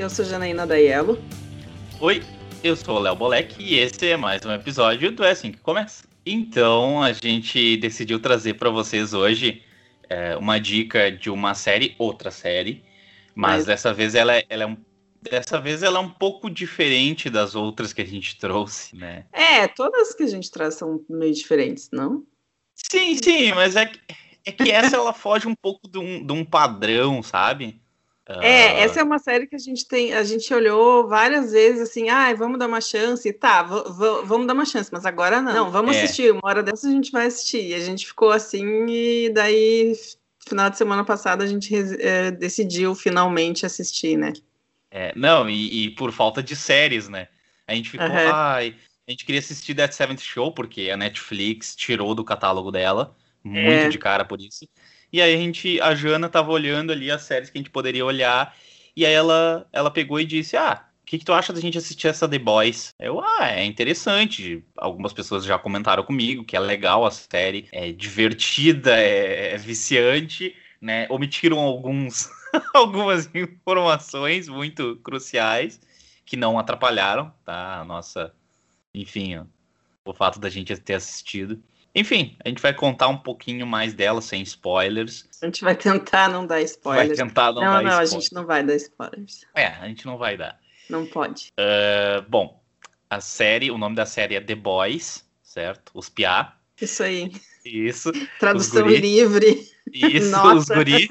Eu 0.00 0.08
sou 0.08 0.24
Janaína 0.24 0.66
Daiello. 0.66 1.22
Oi, 2.00 2.22
eu 2.64 2.74
sou 2.74 2.96
o 2.96 2.98
Léo 3.00 3.14
Bolek 3.14 3.62
e 3.62 3.78
esse 3.78 4.08
é 4.08 4.16
mais 4.16 4.42
um 4.46 4.50
episódio 4.50 5.12
do 5.12 5.22
É 5.22 5.32
Assim 5.32 5.52
Que 5.52 5.58
Começa. 5.58 6.04
Então, 6.24 7.02
a 7.02 7.12
gente 7.12 7.76
decidiu 7.76 8.18
trazer 8.18 8.54
para 8.54 8.70
vocês 8.70 9.12
hoje 9.12 9.62
é, 10.08 10.34
uma 10.38 10.58
dica 10.58 11.12
de 11.12 11.28
uma 11.28 11.52
série, 11.52 11.94
outra 11.98 12.30
série, 12.30 12.82
mas, 13.34 13.56
mas... 13.56 13.66
dessa 13.66 13.92
vez 13.92 14.14
ela, 14.14 14.34
é, 14.34 14.46
ela 14.48 14.62
é 14.62 14.66
um 14.66 14.76
Dessa 15.20 15.60
vez 15.60 15.82
ela 15.82 15.98
é 15.98 16.02
um 16.02 16.08
pouco 16.08 16.48
diferente 16.48 17.28
das 17.28 17.54
outras 17.54 17.92
que 17.92 18.00
a 18.00 18.06
gente 18.06 18.38
trouxe, 18.38 18.96
né? 18.96 19.26
É, 19.30 19.68
todas 19.68 20.14
que 20.14 20.22
a 20.22 20.26
gente 20.26 20.50
traz 20.50 20.76
são 20.76 21.04
meio 21.10 21.34
diferentes, 21.34 21.90
não? 21.92 22.24
Sim, 22.74 23.18
sim, 23.22 23.52
mas 23.52 23.76
é 23.76 23.84
que, 23.84 24.00
é 24.46 24.52
que 24.52 24.70
essa 24.70 24.96
ela 24.96 25.12
foge 25.12 25.46
um 25.46 25.54
pouco 25.54 25.86
de 25.86 25.98
um, 25.98 26.24
de 26.24 26.32
um 26.32 26.42
padrão, 26.42 27.22
sabe? 27.22 27.78
É, 28.42 28.74
uh... 28.74 28.78
essa 28.84 29.00
é 29.00 29.02
uma 29.02 29.18
série 29.18 29.46
que 29.46 29.56
a 29.56 29.58
gente 29.58 29.86
tem, 29.86 30.12
a 30.12 30.22
gente 30.22 30.52
olhou 30.52 31.08
várias 31.08 31.52
vezes 31.52 31.88
assim, 31.88 32.08
ah, 32.08 32.32
vamos 32.34 32.58
dar 32.58 32.66
uma 32.66 32.80
chance, 32.80 33.32
tá, 33.32 33.62
vamos 33.62 34.46
dar 34.46 34.54
uma 34.54 34.64
chance, 34.64 34.90
mas 34.92 35.04
agora 35.04 35.40
não. 35.40 35.52
Não, 35.52 35.70
vamos 35.70 35.96
é. 35.96 36.02
assistir, 36.02 36.32
uma 36.32 36.40
hora 36.44 36.62
dessa 36.62 36.88
a 36.88 36.90
gente 36.90 37.10
vai 37.10 37.26
assistir. 37.26 37.68
E 37.68 37.74
a 37.74 37.80
gente 37.80 38.06
ficou 38.06 38.30
assim, 38.30 38.86
e 38.88 39.30
daí, 39.30 39.92
final 40.46 40.70
de 40.70 40.78
semana 40.78 41.04
passada, 41.04 41.44
a 41.44 41.46
gente 41.46 41.74
é, 42.00 42.30
decidiu 42.30 42.94
finalmente 42.94 43.66
assistir, 43.66 44.16
né? 44.16 44.32
É, 44.90 45.12
não, 45.16 45.48
e, 45.48 45.84
e, 45.84 45.90
por 45.90 46.12
falta 46.12 46.42
de 46.42 46.56
séries, 46.56 47.08
né? 47.08 47.28
A 47.66 47.74
gente 47.74 47.90
ficou, 47.90 48.08
uhum. 48.08 48.32
ai, 48.32 48.74
a 49.06 49.10
gente 49.10 49.24
queria 49.24 49.38
assistir 49.38 49.74
That 49.74 49.94
Seventh 49.94 50.20
Show, 50.20 50.52
porque 50.52 50.90
a 50.90 50.96
Netflix 50.96 51.74
tirou 51.76 52.14
do 52.14 52.24
catálogo 52.24 52.70
dela, 52.70 53.16
muito 53.42 53.86
é. 53.86 53.88
de 53.88 53.98
cara 53.98 54.24
por 54.24 54.40
isso. 54.40 54.68
E 55.12 55.20
aí 55.20 55.34
a 55.34 55.36
gente, 55.36 55.80
a 55.80 55.94
Jana 55.94 56.28
tava 56.28 56.50
olhando 56.50 56.92
ali 56.92 57.10
as 57.10 57.22
séries 57.22 57.50
que 57.50 57.58
a 57.58 57.60
gente 57.60 57.70
poderia 57.70 58.04
olhar, 58.04 58.54
e 58.96 59.04
aí 59.06 59.12
ela, 59.12 59.66
ela 59.72 59.90
pegou 59.90 60.20
e 60.20 60.24
disse, 60.24 60.56
ah, 60.56 60.84
o 61.02 61.06
que, 61.06 61.18
que 61.18 61.24
tu 61.24 61.32
acha 61.32 61.52
da 61.52 61.60
gente 61.60 61.78
assistir 61.78 62.08
essa 62.08 62.28
The 62.28 62.38
Boys? 62.38 62.94
Eu, 62.98 63.20
ah, 63.20 63.48
é 63.50 63.64
interessante. 63.64 64.64
Algumas 64.76 65.12
pessoas 65.12 65.44
já 65.44 65.58
comentaram 65.58 66.04
comigo 66.04 66.44
que 66.44 66.56
é 66.56 66.60
legal 66.60 67.04
a 67.04 67.10
série, 67.10 67.68
é 67.72 67.90
divertida, 67.90 68.96
é, 68.96 69.54
é 69.54 69.56
viciante, 69.56 70.54
né? 70.80 71.06
Omitiram 71.10 71.58
alguns 71.58 72.28
algumas 72.74 73.28
informações 73.34 74.48
muito 74.48 74.96
cruciais 74.96 75.80
que 76.24 76.36
não 76.36 76.58
atrapalharam, 76.58 77.32
tá? 77.44 77.80
A 77.80 77.84
nossa, 77.84 78.32
enfim, 78.94 79.44
o 80.04 80.14
fato 80.14 80.38
da 80.38 80.48
gente 80.48 80.76
ter 80.76 80.94
assistido. 80.94 81.60
Enfim, 81.94 82.36
a 82.44 82.48
gente 82.48 82.62
vai 82.62 82.72
contar 82.72 83.08
um 83.08 83.16
pouquinho 83.16 83.66
mais 83.66 83.94
dela 83.94 84.20
sem 84.20 84.42
spoilers. 84.42 85.28
A 85.42 85.46
gente 85.46 85.64
vai 85.64 85.74
tentar 85.74 86.28
não 86.28 86.46
dar 86.46 86.60
spoilers. 86.62 87.18
Vai 87.18 87.26
tentar 87.26 87.52
não, 87.52 87.54
não 87.54 87.60
dar 87.60 87.82
Não, 87.82 87.90
não, 87.90 87.98
a 87.98 88.04
gente 88.04 88.32
não 88.32 88.46
vai 88.46 88.62
dar 88.62 88.76
spoilers. 88.76 89.44
É, 89.54 89.66
a 89.66 89.88
gente 89.88 90.06
não 90.06 90.16
vai 90.16 90.36
dar. 90.36 90.58
Não 90.88 91.06
pode. 91.06 91.52
Uh, 91.58 92.22
bom, 92.28 92.62
a 93.08 93.20
série, 93.20 93.70
o 93.70 93.78
nome 93.78 93.96
da 93.96 94.06
série 94.06 94.36
é 94.36 94.40
The 94.40 94.54
Boys, 94.54 95.24
certo? 95.42 95.90
Os 95.94 96.08
Piá. 96.08 96.54
Isso 96.80 97.02
aí. 97.02 97.32
Isso. 97.64 98.10
Tradução 98.38 98.86
livre. 98.86 99.68
Isso, 99.92 100.30
Nossa. 100.30 100.54
os 100.54 100.66
guri. 100.68 101.08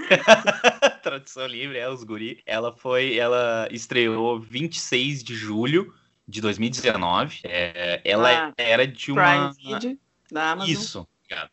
Tradução 1.04 1.46
livre, 1.46 1.78
é, 1.78 1.90
os 1.90 2.04
guri. 2.04 2.42
Ela 2.46 2.72
foi, 2.72 3.18
ela 3.18 3.68
estreou 3.72 4.40
26 4.40 5.24
de 5.24 5.36
julho 5.36 5.94
de 6.28 6.42
2019. 6.42 7.42
É, 7.44 8.02
ela 8.04 8.50
ah, 8.50 8.54
era 8.58 8.88
de 8.88 9.12
uma... 9.12 9.54
Prime 9.56 9.74
Video, 9.74 10.00
da 10.32 10.52
Amazon. 10.52 10.72
Isso, 10.72 11.08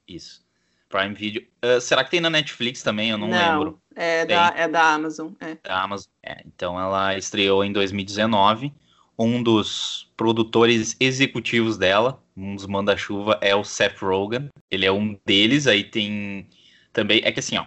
isso. 0.06 0.46
Prime 0.88 1.14
Video. 1.14 1.42
Uh, 1.64 1.80
será 1.80 2.04
que 2.04 2.10
tem 2.10 2.20
na 2.20 2.30
Netflix 2.30 2.82
também? 2.82 3.10
Eu 3.10 3.18
não, 3.18 3.28
não 3.28 3.36
lembro. 3.36 3.80
É 3.94 4.24
da, 4.24 4.52
é 4.56 4.68
da 4.68 4.94
Amazon. 4.94 5.32
É. 5.40 5.56
Da 5.62 5.82
Amazon. 5.82 6.10
É, 6.22 6.42
então 6.46 6.78
ela 6.78 7.16
estreou 7.16 7.64
em 7.64 7.72
2019. 7.72 8.72
Um 9.18 9.42
dos 9.42 10.12
produtores 10.16 10.94
executivos 11.00 11.78
dela, 11.78 12.22
um 12.36 12.54
dos 12.54 12.66
manda-chuva, 12.66 13.38
é 13.40 13.54
o 13.54 13.64
Seth 13.64 13.98
Rogen. 14.00 14.50
Ele 14.70 14.84
é 14.84 14.92
um 14.92 15.18
deles. 15.24 15.66
Aí 15.66 15.82
tem 15.82 16.46
também. 16.92 17.20
É 17.24 17.32
que 17.32 17.40
assim, 17.40 17.56
ó. 17.56 17.66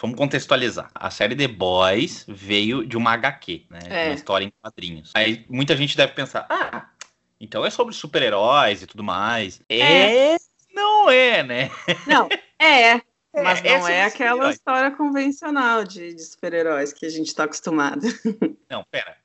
Vamos 0.00 0.16
contextualizar. 0.16 0.90
A 0.94 1.08
série 1.08 1.36
The 1.36 1.48
Boys 1.48 2.26
veio 2.28 2.84
de 2.84 2.96
uma 2.96 3.12
HQ, 3.12 3.64
né? 3.70 3.78
É. 3.86 4.06
Uma 4.08 4.14
história 4.14 4.44
em 4.44 4.52
quadrinhos. 4.60 5.12
Aí 5.14 5.46
muita 5.48 5.76
gente 5.76 5.96
deve 5.96 6.12
pensar, 6.12 6.46
ah, 6.50 6.88
então 7.40 7.64
é 7.64 7.70
sobre 7.70 7.94
super-heróis 7.94 8.82
e 8.82 8.86
tudo 8.86 9.02
mais. 9.02 9.60
É. 9.68 10.32
é. 10.34 10.36
Não 10.72 11.10
é, 11.10 11.42
né? 11.42 11.70
Não, 12.06 12.28
é. 12.58 13.00
Mas 13.42 13.64
é, 13.64 13.78
não 13.78 13.88
é, 13.88 13.96
é 13.96 14.04
aquela 14.04 14.50
história 14.50 14.90
convencional 14.92 15.84
de, 15.84 16.14
de 16.14 16.24
super-heróis 16.24 16.92
que 16.92 17.04
a 17.04 17.08
gente 17.08 17.26
está 17.26 17.44
acostumado. 17.44 18.02
Não, 18.70 18.84
pera. 18.90 19.16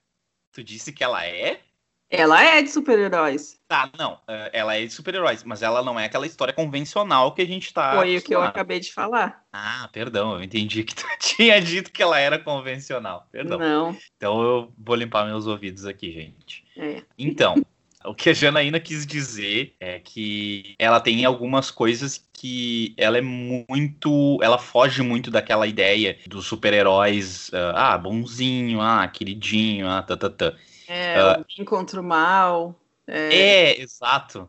Tu 0.52 0.64
disse 0.64 0.92
que 0.92 1.04
ela 1.04 1.24
é? 1.26 1.62
Ela 2.10 2.44
é 2.44 2.64
de 2.64 2.72
super-heróis. 2.72 3.60
Tá, 3.68 3.88
não. 3.96 4.20
É, 4.28 4.50
ela 4.52 4.76
é 4.76 4.84
de 4.84 4.92
super-heróis, 4.92 5.44
mas 5.44 5.62
ela 5.62 5.84
não 5.84 6.00
é 6.00 6.06
aquela 6.06 6.26
história 6.26 6.52
convencional 6.52 7.36
que 7.36 7.42
a 7.44 7.46
gente 7.46 7.72
tá. 7.72 7.96
Foi 7.96 8.18
o 8.18 8.22
que 8.22 8.34
eu 8.34 8.42
acabei 8.42 8.80
de 8.80 8.92
falar. 8.92 9.44
Ah, 9.54 9.88
perdão, 9.94 10.34
eu 10.34 10.44
entendi 10.44 10.84
que 10.84 10.96
tu 10.96 11.06
tinha 11.20 11.62
dito 11.62 11.92
que 11.92 12.02
ela 12.02 12.20
era 12.20 12.40
convencional. 12.40 13.28
Perdão. 13.32 13.60
Não. 13.60 13.98
Então 14.18 14.42
eu 14.42 14.74
vou 14.76 14.96
limpar 14.96 15.28
meus 15.28 15.46
ouvidos 15.46 15.86
aqui, 15.86 16.12
gente. 16.12 16.66
É. 16.76 17.04
Então, 17.16 17.64
o 18.06 18.14
que 18.14 18.30
a 18.30 18.34
Janaína 18.34 18.80
quis 18.80 19.06
dizer 19.06 19.76
é 19.80 20.00
que 20.00 20.76
ela 20.80 21.02
tem 21.02 21.26
algumas 21.26 21.70
coisas 21.70 22.26
que 22.32 22.94
ela 22.98 23.18
é 23.18 23.22
muito. 23.22 24.40
Ela 24.42 24.58
foge 24.58 25.02
muito 25.02 25.30
daquela 25.30 25.68
ideia 25.68 26.18
dos 26.26 26.46
super-heróis. 26.46 27.50
Uh, 27.50 27.76
ah, 27.76 27.98
bonzinho, 27.98 28.80
ah, 28.80 29.06
queridinho, 29.08 29.90
ah, 29.90 30.02
tá, 30.02 30.16
tá, 30.16 30.30
tá. 30.30 30.54
É, 30.88 31.22
uh, 31.22 31.42
o 31.42 31.46
bem 31.58 31.66
contra 31.66 32.00
o 32.00 32.04
mal. 32.04 32.80
É, 33.06 33.36
é 33.36 33.82
exato. 33.82 34.48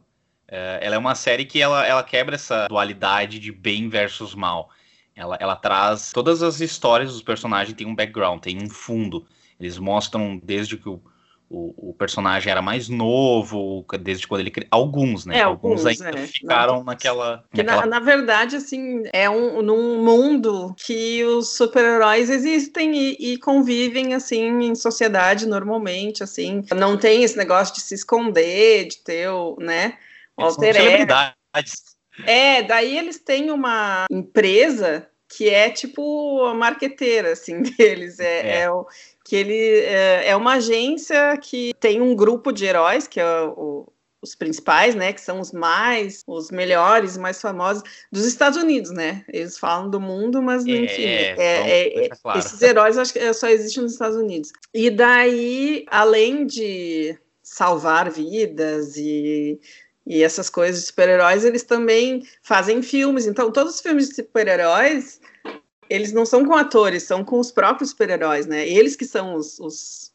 Uh, 0.48 0.78
ela 0.80 0.94
é 0.94 0.98
uma 0.98 1.16
série 1.16 1.44
que 1.44 1.60
ela, 1.60 1.84
ela 1.84 2.04
quebra 2.04 2.36
essa 2.36 2.68
dualidade 2.68 3.40
de 3.40 3.50
bem 3.50 3.88
versus 3.88 4.34
mal. 4.34 4.70
Ela, 5.14 5.36
ela 5.40 5.56
traz 5.56 6.12
todas 6.12 6.40
as 6.42 6.60
histórias 6.60 7.12
dos 7.12 7.22
personagens 7.22 7.76
tem 7.76 7.86
um 7.86 7.94
background, 7.96 8.40
tem 8.40 8.62
um 8.62 8.70
fundo. 8.70 9.26
Eles 9.58 9.76
mostram 9.76 10.40
desde 10.42 10.76
que 10.76 10.88
o, 10.88 11.02
o, 11.50 11.90
o, 11.90 11.94
personagem 11.94 12.48
era 12.48 12.62
mais 12.62 12.88
novo, 12.88 13.84
desde 14.00 14.26
quando 14.28 14.40
ele 14.40 14.52
alguns, 14.70 15.26
né? 15.26 15.38
É, 15.38 15.42
alguns, 15.42 15.84
alguns 15.84 16.00
ainda 16.00 16.20
é. 16.20 16.26
ficaram 16.28 16.76
Não, 16.76 16.84
naquela, 16.84 17.44
que 17.52 17.60
naquela... 17.60 17.86
Na, 17.86 17.98
na, 17.98 18.00
verdade, 18.00 18.54
assim, 18.54 19.02
é 19.12 19.28
um 19.28 19.60
num 19.60 20.02
mundo 20.02 20.72
que 20.78 21.24
os 21.24 21.56
super-heróis 21.56 22.30
existem 22.30 22.94
e, 22.94 23.32
e, 23.32 23.38
convivem 23.38 24.14
assim 24.14 24.62
em 24.62 24.74
sociedade 24.76 25.44
normalmente, 25.44 26.22
assim, 26.22 26.62
não 26.76 26.96
tem 26.96 27.24
esse 27.24 27.36
negócio 27.36 27.74
de 27.74 27.80
se 27.80 27.96
esconder, 27.96 28.86
de 28.86 28.98
ter 28.98 29.28
o, 29.28 29.56
né, 29.58 29.98
o 30.36 30.44
alter. 30.44 30.76
É, 32.26 32.62
daí 32.62 32.96
eles 32.96 33.18
têm 33.18 33.50
uma 33.50 34.06
empresa 34.08 35.10
que 35.36 35.48
é 35.48 35.70
tipo 35.70 36.44
a 36.44 36.54
marqueteira, 36.54 37.32
assim, 37.32 37.62
deles. 37.78 38.18
É, 38.18 38.40
é. 38.40 38.58
é 38.60 38.70
o, 38.70 38.86
que 39.30 39.36
ele 39.36 39.54
é, 39.54 40.30
é, 40.30 40.36
uma 40.36 40.54
agência 40.54 41.38
que 41.40 41.72
tem 41.78 42.00
um 42.00 42.16
grupo 42.16 42.50
de 42.50 42.64
heróis, 42.64 43.06
que 43.06 43.20
é 43.20 43.42
o, 43.42 43.86
os 44.20 44.34
principais, 44.34 44.96
né, 44.96 45.12
que 45.12 45.20
são 45.20 45.38
os 45.38 45.52
mais, 45.52 46.24
os 46.26 46.50
melhores, 46.50 47.16
mais 47.16 47.40
famosos 47.40 47.84
dos 48.10 48.26
Estados 48.26 48.58
Unidos, 48.58 48.90
né? 48.90 49.24
Eles 49.32 49.56
falam 49.56 49.88
do 49.88 50.00
mundo, 50.00 50.42
mas 50.42 50.66
é, 50.66 50.70
enfim, 50.72 51.04
é, 51.04 51.36
é, 51.38 52.06
é 52.06 52.08
claro. 52.08 52.40
esses 52.40 52.60
heróis 52.60 52.98
acho 52.98 53.12
que 53.12 53.32
só 53.32 53.46
existem 53.46 53.84
nos 53.84 53.92
Estados 53.92 54.16
Unidos. 54.16 54.50
E 54.74 54.90
daí, 54.90 55.84
além 55.88 56.44
de 56.44 57.16
salvar 57.40 58.10
vidas 58.10 58.96
e 58.96 59.60
e 60.06 60.24
essas 60.24 60.50
coisas 60.50 60.80
de 60.80 60.86
super-heróis, 60.88 61.44
eles 61.44 61.62
também 61.62 62.26
fazem 62.42 62.82
filmes. 62.82 63.26
Então, 63.26 63.52
todos 63.52 63.74
os 63.76 63.80
filmes 63.80 64.08
de 64.08 64.16
super-heróis 64.16 65.19
eles 65.90 66.12
não 66.12 66.24
são 66.24 66.46
com 66.46 66.54
atores, 66.54 67.02
são 67.02 67.24
com 67.24 67.40
os 67.40 67.50
próprios 67.50 67.90
super-heróis, 67.90 68.46
né? 68.46 68.66
Eles 68.66 68.94
que 68.94 69.04
são 69.04 69.34
os, 69.34 69.58
os 69.58 70.12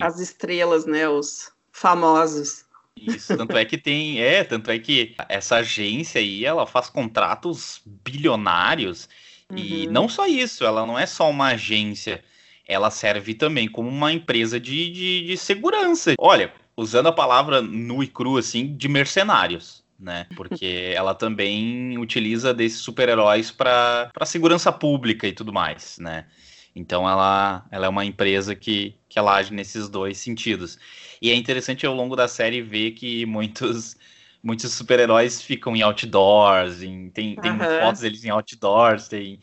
as 0.00 0.18
estrelas, 0.18 0.84
né? 0.84 1.08
Os 1.08 1.52
famosos. 1.72 2.64
Isso, 2.96 3.36
tanto 3.36 3.56
é 3.56 3.64
que 3.64 3.78
tem, 3.78 4.20
é, 4.20 4.42
tanto 4.42 4.70
é 4.70 4.78
que 4.78 5.14
essa 5.28 5.56
agência 5.56 6.20
aí, 6.20 6.44
ela 6.44 6.66
faz 6.66 6.88
contratos 6.88 7.80
bilionários 7.84 9.08
uhum. 9.50 9.58
e 9.58 9.86
não 9.86 10.08
só 10.08 10.26
isso, 10.26 10.64
ela 10.64 10.86
não 10.86 10.98
é 10.98 11.06
só 11.06 11.28
uma 11.28 11.48
agência, 11.48 12.22
ela 12.66 12.90
serve 12.90 13.34
também 13.34 13.68
como 13.68 13.88
uma 13.88 14.12
empresa 14.12 14.60
de, 14.60 14.90
de, 14.90 15.26
de 15.26 15.36
segurança. 15.36 16.14
Olha, 16.18 16.52
usando 16.76 17.08
a 17.08 17.12
palavra 17.12 17.60
nu 17.60 18.02
e 18.02 18.06
cru 18.06 18.36
assim, 18.36 18.76
de 18.76 18.88
mercenários 18.88 19.83
né? 19.98 20.26
Porque 20.36 20.92
ela 20.94 21.14
também 21.14 21.98
utiliza 21.98 22.52
desses 22.52 22.78
super-heróis 22.78 23.50
para 23.50 24.10
segurança 24.24 24.72
pública 24.72 25.26
e 25.26 25.32
tudo 25.32 25.52
mais, 25.52 25.98
né? 25.98 26.26
Então 26.74 27.08
ela, 27.08 27.64
ela 27.70 27.86
é 27.86 27.88
uma 27.88 28.04
empresa 28.04 28.54
que, 28.54 28.96
que 29.08 29.18
ela 29.18 29.36
age 29.36 29.52
nesses 29.52 29.88
dois 29.88 30.18
sentidos. 30.18 30.78
E 31.22 31.30
é 31.30 31.34
interessante 31.34 31.86
ao 31.86 31.94
longo 31.94 32.16
da 32.16 32.26
série 32.26 32.60
ver 32.60 32.92
que 32.92 33.24
muitos 33.26 33.96
muitos 34.42 34.74
super-heróis 34.74 35.40
ficam 35.40 35.74
em 35.74 35.80
outdoors, 35.80 36.82
em, 36.82 37.08
tem, 37.08 37.34
tem 37.34 37.52
uhum. 37.52 37.58
fotos 37.80 38.02
deles 38.02 38.24
em 38.24 38.28
outdoors, 38.28 39.08
tem 39.08 39.40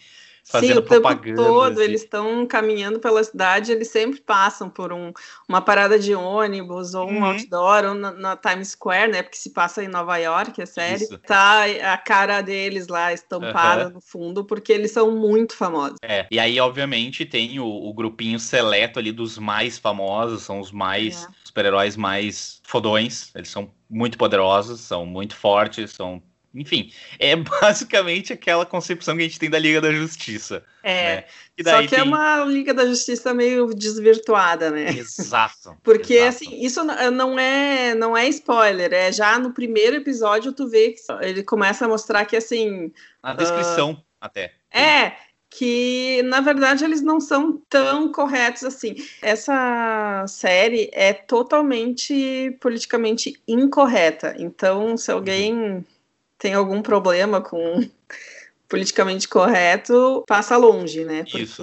Sim, 0.59 0.73
o 0.73 0.81
propaganda. 0.81 1.23
Tempo 1.23 1.35
todo 1.35 1.81
eles 1.81 2.03
estão 2.03 2.45
caminhando 2.45 2.99
pela 2.99 3.23
cidade, 3.23 3.71
eles 3.71 3.89
sempre 3.89 4.19
passam 4.19 4.69
por 4.69 4.91
um, 4.91 5.11
uma 5.47 5.61
parada 5.61 5.97
de 5.97 6.13
ônibus 6.13 6.93
ou 6.93 7.09
um 7.09 7.17
uhum. 7.17 7.25
outdoor 7.25 7.85
ou 7.85 7.93
na, 7.93 8.11
na, 8.11 8.37
Times 8.37 8.69
Square, 8.69 9.11
né? 9.11 9.23
Porque 9.23 9.37
se 9.37 9.51
passa 9.51 9.83
em 9.83 9.87
Nova 9.87 10.17
York, 10.17 10.61
a 10.61 10.65
série. 10.65 11.03
Isso. 11.03 11.17
Tá 11.19 11.63
a 11.65 11.97
cara 11.97 12.41
deles 12.41 12.87
lá 12.87 13.13
estampada 13.13 13.87
uhum. 13.87 13.93
no 13.93 14.01
fundo, 14.01 14.45
porque 14.45 14.71
eles 14.71 14.91
são 14.91 15.11
muito 15.11 15.55
famosos. 15.55 15.97
É, 16.03 16.27
e 16.29 16.39
aí, 16.39 16.59
obviamente, 16.59 17.25
tem 17.25 17.59
o, 17.59 17.65
o 17.65 17.93
grupinho 17.93 18.39
seleto 18.39 18.99
ali 18.99 19.11
dos 19.11 19.37
mais 19.37 19.77
famosos, 19.77 20.43
são 20.43 20.59
os 20.59 20.71
mais. 20.71 21.23
É. 21.23 21.41
Super-heróis 21.43 21.97
mais 21.97 22.61
fodões, 22.63 23.29
eles 23.35 23.49
são 23.49 23.69
muito 23.89 24.17
poderosos, 24.17 24.79
são 24.79 25.05
muito 25.05 25.35
fortes, 25.35 25.91
são 25.91 26.23
enfim, 26.53 26.91
é 27.17 27.35
basicamente 27.61 28.33
aquela 28.33 28.65
concepção 28.65 29.15
que 29.15 29.21
a 29.21 29.25
gente 29.25 29.39
tem 29.39 29.49
da 29.49 29.59
Liga 29.59 29.79
da 29.79 29.91
Justiça. 29.91 30.63
É. 30.83 31.15
Né? 31.15 31.23
Só 31.63 31.79
que 31.79 31.85
é 31.85 31.87
tem... 31.87 31.99
é 31.99 32.03
uma 32.03 32.43
Liga 32.45 32.73
da 32.73 32.85
Justiça 32.85 33.33
meio 33.33 33.73
desvirtuada, 33.73 34.69
né? 34.69 34.89
Exato. 34.89 35.77
Porque 35.83 36.15
exato. 36.15 36.29
assim, 36.29 36.63
isso 36.63 36.83
não 36.83 37.39
é 37.39 37.95
não 37.95 38.17
é 38.17 38.27
spoiler, 38.27 38.93
é 38.93 39.11
já 39.11 39.39
no 39.39 39.53
primeiro 39.53 39.95
episódio 39.95 40.51
tu 40.51 40.67
vê 40.67 40.91
que 40.91 41.01
ele 41.21 41.43
começa 41.43 41.85
a 41.85 41.87
mostrar 41.87 42.25
que 42.25 42.35
assim. 42.35 42.91
Na 43.23 43.33
descrição 43.33 43.93
uh... 43.93 44.03
até. 44.19 44.53
É, 44.73 45.13
que 45.49 46.21
na 46.23 46.39
verdade 46.39 46.83
eles 46.83 47.01
não 47.01 47.19
são 47.19 47.61
tão 47.69 48.11
corretos 48.11 48.63
assim. 48.63 48.95
Essa 49.21 50.25
série 50.27 50.89
é 50.93 51.13
totalmente 51.13 52.57
politicamente 52.59 53.41
incorreta. 53.47 54.33
Então, 54.37 54.97
se 54.97 55.11
alguém 55.11 55.53
uhum 55.53 55.83
tem 56.41 56.55
algum 56.55 56.81
problema 56.81 57.39
com 57.39 57.87
politicamente 58.67 59.27
correto, 59.27 60.23
passa 60.27 60.57
longe, 60.57 61.05
né? 61.05 61.23
Porque 61.23 61.43
Isso. 61.43 61.61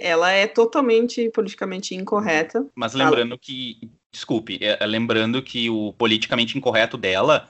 ela 0.00 0.30
é 0.30 0.46
totalmente 0.46 1.28
politicamente 1.30 1.96
incorreta. 1.96 2.64
Mas 2.76 2.94
lembrando 2.94 3.36
que, 3.36 3.90
desculpe, 4.12 4.58
é, 4.62 4.78
é, 4.78 4.86
lembrando 4.86 5.42
que 5.42 5.68
o 5.68 5.92
politicamente 5.94 6.56
incorreto 6.56 6.96
dela 6.96 7.48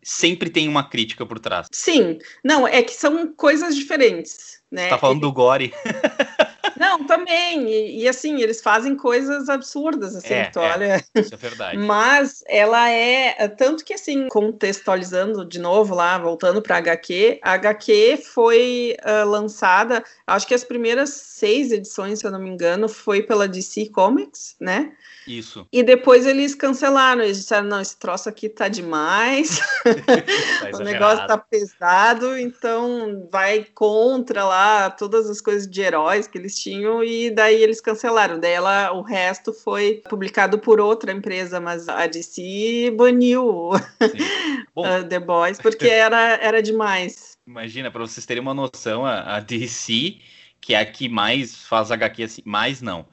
sempre 0.00 0.48
tem 0.48 0.68
uma 0.68 0.88
crítica 0.88 1.26
por 1.26 1.40
trás. 1.40 1.66
Sim, 1.72 2.18
não, 2.44 2.68
é 2.68 2.80
que 2.82 2.92
são 2.92 3.32
coisas 3.34 3.74
diferentes, 3.74 4.60
né? 4.70 4.84
Você 4.84 4.90
tá 4.90 4.98
falando 4.98 5.22
do 5.22 5.32
Gore. 5.32 5.74
Não, 6.78 7.04
também. 7.04 7.68
E, 7.68 8.02
e, 8.02 8.08
assim, 8.08 8.40
eles 8.40 8.60
fazem 8.60 8.96
coisas 8.96 9.48
absurdas, 9.48 10.14
assim, 10.16 10.34
é, 10.34 10.50
é, 10.54 10.58
olha. 10.58 11.04
Isso 11.14 11.34
é 11.34 11.36
verdade. 11.36 11.78
Mas 11.84 12.42
ela 12.46 12.88
é. 12.90 13.48
Tanto 13.48 13.84
que, 13.84 13.94
assim, 13.94 14.28
contextualizando 14.28 15.44
de 15.44 15.58
novo 15.58 15.94
lá, 15.94 16.18
voltando 16.18 16.62
para 16.62 16.76
HQ, 16.78 17.40
a 17.42 17.52
HQ 17.52 18.18
foi 18.18 18.96
uh, 19.04 19.28
lançada, 19.28 20.02
acho 20.26 20.46
que 20.46 20.54
as 20.54 20.64
primeiras 20.64 21.10
seis 21.10 21.72
edições, 21.72 22.18
se 22.18 22.26
eu 22.26 22.30
não 22.30 22.40
me 22.40 22.50
engano, 22.50 22.88
foi 22.88 23.22
pela 23.22 23.48
DC 23.48 23.88
Comics, 23.90 24.56
né? 24.60 24.92
Isso. 25.26 25.66
E 25.72 25.82
depois 25.82 26.24
eles 26.24 26.54
cancelaram, 26.54 27.22
eles 27.22 27.38
disseram, 27.38 27.66
não, 27.66 27.80
esse 27.80 27.96
troço 27.96 28.28
aqui 28.28 28.48
tá 28.48 28.68
demais, 28.68 29.58
tá 29.82 30.70
o 30.78 30.84
negócio 30.84 31.26
tá 31.26 31.36
pesado, 31.36 32.38
então 32.38 33.28
vai 33.30 33.64
contra 33.64 34.44
lá 34.44 34.88
todas 34.88 35.28
as 35.28 35.40
coisas 35.40 35.68
de 35.68 35.80
heróis 35.80 36.28
que 36.28 36.38
eles 36.38 36.58
e 36.70 37.30
daí 37.30 37.62
eles 37.62 37.80
cancelaram. 37.80 38.38
Daí 38.38 38.52
ela, 38.52 38.92
o 38.92 39.02
resto 39.02 39.52
foi 39.52 40.02
publicado 40.08 40.58
por 40.58 40.80
outra 40.80 41.12
empresa, 41.12 41.60
mas 41.60 41.88
a 41.88 42.06
DC 42.06 42.92
baniu 42.96 43.70
The 45.08 45.20
Boys, 45.20 45.58
porque 45.58 45.88
era, 45.88 46.38
era 46.42 46.62
demais. 46.62 47.36
Imagina, 47.46 47.90
para 47.90 48.00
vocês 48.00 48.26
terem 48.26 48.42
uma 48.42 48.54
noção, 48.54 49.06
a, 49.06 49.36
a 49.36 49.40
DC, 49.40 50.18
que 50.60 50.74
é 50.74 50.80
a 50.80 50.86
que 50.86 51.08
mais 51.08 51.54
faz 51.66 51.90
HQ 51.90 52.22
assim, 52.22 52.42
mais 52.44 52.82
não 52.82 53.06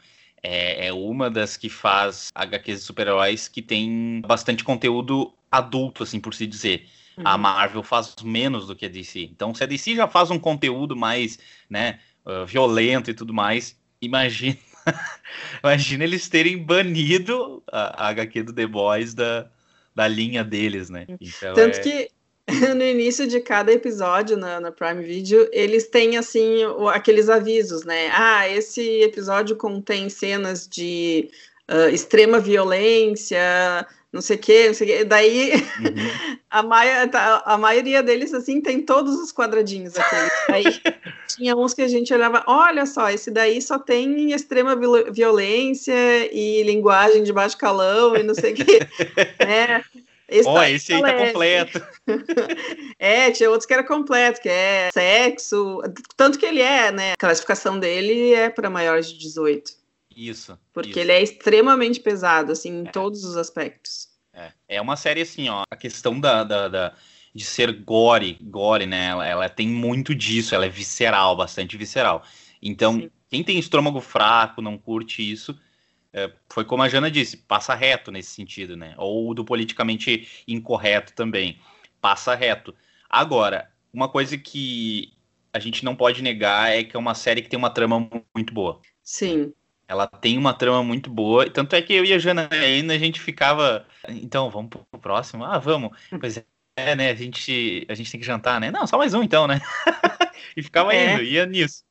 é, 0.44 0.88
é 0.88 0.94
uma 0.94 1.30
das 1.32 1.56
que 1.56 1.70
faz 1.70 2.30
HQs 2.36 2.82
de 2.82 2.86
super-heróis 2.86 3.48
que 3.48 3.62
tem 3.62 4.22
bastante 4.28 4.64
conteúdo 4.64 5.34
adulto, 5.50 6.04
assim, 6.04 6.20
por 6.20 6.34
se 6.34 6.46
dizer. 6.46 6.86
Uhum. 7.18 7.24
A 7.26 7.38
Marvel 7.38 7.82
faz 7.82 8.14
menos 8.22 8.68
do 8.68 8.76
que 8.76 8.86
a 8.86 8.90
DC. 8.90 9.22
Então, 9.22 9.56
se 9.56 9.64
a 9.64 9.68
DC 9.68 9.96
já 9.96 10.08
faz 10.08 10.30
um 10.30 10.40
conteúdo 10.40 10.96
mais, 10.96 11.40
né, 11.70 12.00
uh, 12.26 12.46
violento 12.46 13.10
e 13.10 13.14
tudo 13.14 13.34
mais, 13.34 13.78
imagina, 14.02 14.58
imagina 15.64 16.04
eles 16.04 16.28
terem 16.30 16.58
banido 16.58 17.64
a, 17.72 18.06
a 18.06 18.10
HQ 18.10 18.44
do 18.44 18.54
The 18.54 18.68
Boys 18.68 19.14
da, 19.14 19.50
da 19.96 20.08
linha 20.08 20.44
deles, 20.44 20.90
né? 20.90 21.06
Então, 21.20 21.54
Tanto 21.54 21.78
é... 21.78 21.80
que 21.80 22.10
no 22.76 22.84
início 22.84 23.26
de 23.26 23.40
cada 23.40 23.72
episódio 23.72 24.36
na, 24.36 24.60
na, 24.60 24.72
Prime 24.72 25.02
Video, 25.04 25.48
eles 25.52 25.88
têm 25.88 26.18
assim 26.18 26.58
aqueles 26.94 27.30
avisos, 27.30 27.86
né? 27.86 28.10
Ah, 28.12 28.50
esse 28.50 29.02
episódio 29.02 29.56
contém 29.56 30.10
cenas 30.10 30.68
de 30.68 31.30
uh, 31.72 31.88
extrema 31.90 32.40
violência, 32.40 33.88
não 34.14 34.22
sei 34.22 34.36
o 34.36 34.40
quê, 34.40 34.68
não 34.68 34.74
sei 34.76 34.88
o 34.88 34.92
quê. 34.92 35.04
Daí 35.04 35.54
uhum. 35.54 36.38
a, 36.50 36.62
maia, 36.62 37.08
tá, 37.08 37.42
a 37.44 37.58
maioria 37.58 38.04
deles 38.04 38.32
assim 38.32 38.62
tem 38.62 38.80
todos 38.80 39.16
os 39.16 39.34
quadradinhos 39.34 39.96
aqui. 39.98 40.82
Tinha 41.36 41.56
uns 41.58 41.74
que 41.74 41.82
a 41.82 41.88
gente 41.88 42.14
olhava, 42.14 42.44
olha 42.46 42.86
só, 42.86 43.10
esse 43.10 43.32
daí 43.32 43.60
só 43.60 43.80
tem 43.80 44.32
extrema 44.32 44.78
violência 45.12 45.94
e 46.32 46.62
linguagem 46.62 47.24
de 47.24 47.34
baixo 47.34 47.58
calão 47.58 48.16
e 48.16 48.22
não 48.22 48.36
sei 48.36 48.54
o 48.54 48.56
quê. 48.56 48.80
né? 49.44 49.84
Esse, 50.30 50.48
oh, 50.48 50.54
tá 50.54 50.70
esse 50.70 50.94
aí 50.94 51.02
tá 51.02 51.14
completo. 51.14 51.82
é, 52.98 53.32
tinha 53.32 53.50
outros 53.50 53.66
que 53.66 53.74
era 53.74 53.84
completo, 53.84 54.42
que 54.42 54.50
é 54.50 54.90
sexo. 54.94 55.82
Tanto 56.16 56.40
que 56.40 56.46
ele 56.46 56.62
é, 56.62 56.92
né? 56.92 57.14
A 57.14 57.18
classificação 57.18 57.80
dele 57.80 58.34
é 58.34 58.50
para 58.50 58.70
maiores 58.70 59.08
de 59.08 59.18
18. 59.20 59.83
Isso. 60.16 60.58
Porque 60.74 60.92
isso. 60.92 61.00
ele 61.00 61.12
é 61.12 61.22
extremamente 61.22 62.00
pesado, 62.00 62.52
assim, 62.52 62.82
em 62.82 62.88
é. 62.88 62.92
todos 62.92 63.24
os 63.24 63.38
aspectos. 63.38 64.10
É. 64.34 64.52
é 64.68 64.82
uma 64.82 64.96
série 64.96 65.22
assim, 65.22 65.50
ó. 65.50 65.64
A 65.70 65.76
questão 65.76 66.20
da, 66.20 66.44
da, 66.44 66.68
da 66.68 66.94
de 67.34 67.44
ser 67.44 67.72
gore, 67.72 68.38
gore, 68.42 68.86
né? 68.86 69.08
Ela, 69.08 69.28
ela, 69.28 69.50
tem 69.50 69.68
muito 69.68 70.14
disso, 70.14 70.54
ela 70.54 70.66
é 70.66 70.70
visceral, 70.70 71.36
bastante 71.36 71.78
visceral. 71.78 72.24
Então, 72.62 72.94
Sim. 72.94 73.12
quem 73.30 73.44
tem 73.44 73.60
estômago 73.60 74.00
fraco, 74.00 74.62
não 74.62 74.78
curte 74.78 75.30
isso, 75.30 75.58
é, 76.14 76.32
foi 76.48 76.64
como 76.64 76.84
a 76.84 76.90
Jana 76.90 77.10
disse, 77.10 77.38
passa 77.38 77.74
reto 77.74 78.12
nesse 78.12 78.30
sentido, 78.30 78.78
né? 78.78 78.94
Ou 78.98 79.34
do 79.34 79.44
politicamente 79.44 80.28
incorreto 80.48 81.14
também, 81.14 81.60
passa 82.00 82.36
reto. 82.36 82.74
Agora, 83.10 83.70
uma 83.92 84.08
coisa 84.08 84.38
que 84.38 85.12
a 85.52 85.60
gente 85.60 85.84
não 85.84 85.96
pode 85.96 86.22
negar 86.22 86.72
é 86.72 86.84
que 86.84 86.96
é 86.96 87.00
uma 87.00 87.16
série 87.16 87.42
que 87.42 87.50
tem 87.50 87.58
uma 87.58 87.70
trama 87.70 88.10
muito 88.34 88.54
boa. 88.54 88.80
Sim. 89.02 89.54
Ela 89.88 90.08
tem 90.08 90.38
uma 90.38 90.54
trama 90.54 90.84
muito 90.84 91.10
boa, 91.10 91.50
tanto 91.50 91.76
é 91.76 91.82
que 91.82 91.94
eu 91.94 92.06
e 92.06 92.14
a 92.14 92.18
Jana 92.18 92.50
ainda 92.52 92.94
a 92.94 92.98
gente 92.98 93.20
ficava, 93.20 93.86
então, 94.08 94.50
vamos 94.50 94.70
pro 94.70 95.00
próximo? 95.00 95.44
Ah, 95.44 95.60
vamos. 95.60 95.92
Pois 96.20 96.38
é, 96.76 96.96
né, 96.96 97.12
a 97.12 97.16
gente, 97.16 97.86
a 97.90 97.94
gente 97.94 98.12
tem 98.12 98.20
que 98.20 98.26
jantar, 98.26 98.60
né? 98.60 98.72
Não, 98.72 98.88
só 98.88 98.98
mais 98.98 99.14
um 99.14 99.22
então, 99.22 99.46
né? 99.46 99.62
e 100.58 100.64
ficava 100.64 100.94
é. 100.94 101.14
indo, 101.14 101.24
ia 101.24 101.46
nisso. 101.46 101.84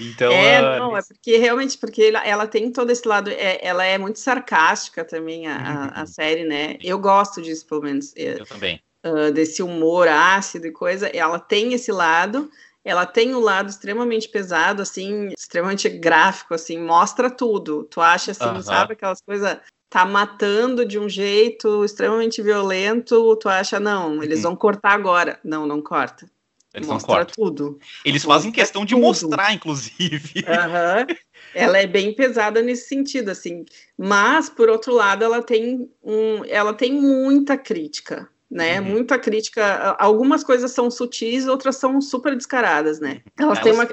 Então, 0.00 0.30
é, 0.30 0.60
uh, 0.60 0.78
não, 0.78 0.96
é 0.96 1.00
porque 1.02 1.38
realmente, 1.38 1.76
porque 1.76 2.04
ela, 2.04 2.24
ela, 2.24 2.46
tem 2.46 2.70
todo 2.70 2.90
esse 2.90 3.06
lado, 3.06 3.30
é, 3.30 3.58
ela 3.60 3.84
é 3.84 3.98
muito 3.98 4.18
sarcástica 4.18 5.04
também, 5.04 5.46
a, 5.46 5.56
a, 5.56 5.98
a, 5.98 6.00
uhum. 6.00 6.06
série, 6.06 6.44
né? 6.44 6.76
Eu 6.82 6.98
gosto 6.98 7.42
disso, 7.42 7.66
pelo 7.66 7.82
menos. 7.82 8.14
É, 8.16 8.40
Eu 8.40 8.46
também. 8.46 8.80
Uh, 9.04 9.32
desse 9.32 9.62
humor 9.62 10.08
ácido 10.08 10.66
e 10.66 10.72
coisa, 10.72 11.08
ela 11.08 11.38
tem 11.38 11.72
esse 11.72 11.90
lado, 11.90 12.50
ela 12.84 13.04
tem 13.04 13.34
um 13.34 13.40
lado 13.40 13.68
extremamente 13.68 14.28
pesado, 14.28 14.82
assim, 14.82 15.28
extremamente 15.28 15.88
gráfico, 15.88 16.54
assim, 16.54 16.78
mostra 16.78 17.30
tudo. 17.30 17.84
Tu 17.84 18.00
acha, 18.00 18.30
assim, 18.30 18.44
uh 18.44 18.54
-huh. 18.54 18.62
sabe, 18.62 18.92
aquelas 18.94 19.20
coisas 19.20 19.58
tá 19.90 20.04
matando 20.04 20.84
de 20.84 20.98
um 20.98 21.08
jeito 21.08 21.84
extremamente 21.84 22.42
violento, 22.42 23.36
tu 23.36 23.48
acha, 23.48 23.80
não, 23.80 24.22
eles 24.22 24.38
uhum. 24.38 24.50
vão 24.50 24.56
cortar 24.56 24.92
agora. 24.92 25.40
Não, 25.42 25.66
não 25.66 25.80
corta. 25.80 26.30
Eles 26.74 26.86
Mostra 26.86 27.24
tudo. 27.24 27.78
Eles 28.04 28.24
Mostra 28.24 28.34
fazem 28.34 28.52
questão 28.52 28.84
de 28.84 28.94
tudo. 28.94 29.00
mostrar, 29.00 29.52
inclusive. 29.52 30.44
Uhum. 30.46 31.16
Ela 31.54 31.78
é 31.78 31.86
bem 31.86 32.14
pesada 32.14 32.60
nesse 32.60 32.88
sentido, 32.88 33.30
assim. 33.30 33.64
Mas, 33.96 34.50
por 34.50 34.68
outro 34.68 34.92
lado, 34.92 35.24
ela 35.24 35.42
tem, 35.42 35.90
um, 36.02 36.44
ela 36.44 36.74
tem 36.74 36.92
muita 36.92 37.56
crítica, 37.56 38.28
né? 38.50 38.80
Uhum. 38.80 38.86
Muita 38.86 39.18
crítica. 39.18 39.96
Algumas 39.98 40.42
coisas 40.42 40.70
são 40.72 40.90
sutis, 40.90 41.46
outras 41.46 41.76
são 41.76 42.00
super 42.00 42.34
descaradas, 42.36 43.00
né? 43.00 43.20
Elas, 43.38 43.58
Elas... 43.58 43.64
têm 43.64 43.72
uma. 43.72 43.88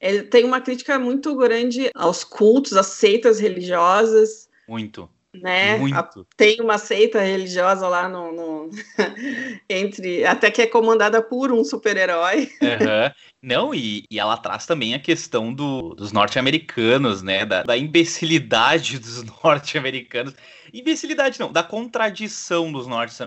Ele 0.00 0.22
tem 0.24 0.44
uma 0.44 0.60
crítica 0.60 0.98
muito 0.98 1.34
grande 1.34 1.90
aos 1.94 2.24
cultos, 2.24 2.74
às 2.74 2.88
seitas 2.88 3.40
religiosas. 3.40 4.50
Muito 4.68 5.08
né? 5.40 5.76
Muito. 5.78 6.26
Tem 6.36 6.60
uma 6.60 6.78
seita 6.78 7.20
religiosa 7.20 7.88
lá 7.88 8.08
no, 8.08 8.32
no... 8.32 8.70
entre 9.68 10.24
até 10.24 10.50
que 10.50 10.62
é 10.62 10.66
comandada 10.66 11.22
por 11.22 11.52
um 11.52 11.64
super-herói. 11.64 12.50
Uhum. 12.62 13.12
Não, 13.42 13.74
e, 13.74 14.04
e, 14.10 14.18
ela 14.18 14.38
traz 14.38 14.64
também 14.64 14.94
a 14.94 14.98
questão 14.98 15.52
do, 15.52 15.94
dos 15.94 16.12
norte-americanos, 16.12 17.22
né? 17.22 17.44
Da, 17.44 17.62
da, 17.62 17.76
imbecilidade 17.76 18.98
dos 18.98 19.22
norte-americanos. 19.44 20.34
Imbecilidade 20.72 21.38
não, 21.38 21.52
da 21.52 21.62
contradição 21.62 22.72
dos 22.72 22.86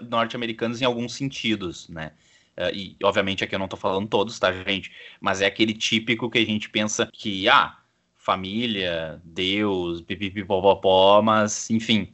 norte-americanos 0.10 0.82
em 0.82 0.86
alguns 0.86 1.14
sentidos, 1.14 1.88
né? 1.88 2.14
Uh, 2.58 2.74
e 2.74 2.98
obviamente 3.04 3.44
aqui 3.44 3.54
eu 3.54 3.60
não 3.60 3.68
tô 3.68 3.78
falando 3.78 4.08
todos, 4.08 4.40
tá, 4.40 4.52
gente? 4.52 4.92
Mas 5.22 5.40
é 5.40 5.46
aquele 5.46 5.76
típico 5.76 6.32
que 6.32 6.40
a 6.40 6.46
gente 6.46 6.68
pensa 6.68 7.08
que, 7.14 7.48
ah, 7.48 7.78
família, 8.28 9.22
Deus, 9.24 10.02
pipipipopopó, 10.02 11.22
mas 11.22 11.70
enfim, 11.70 12.14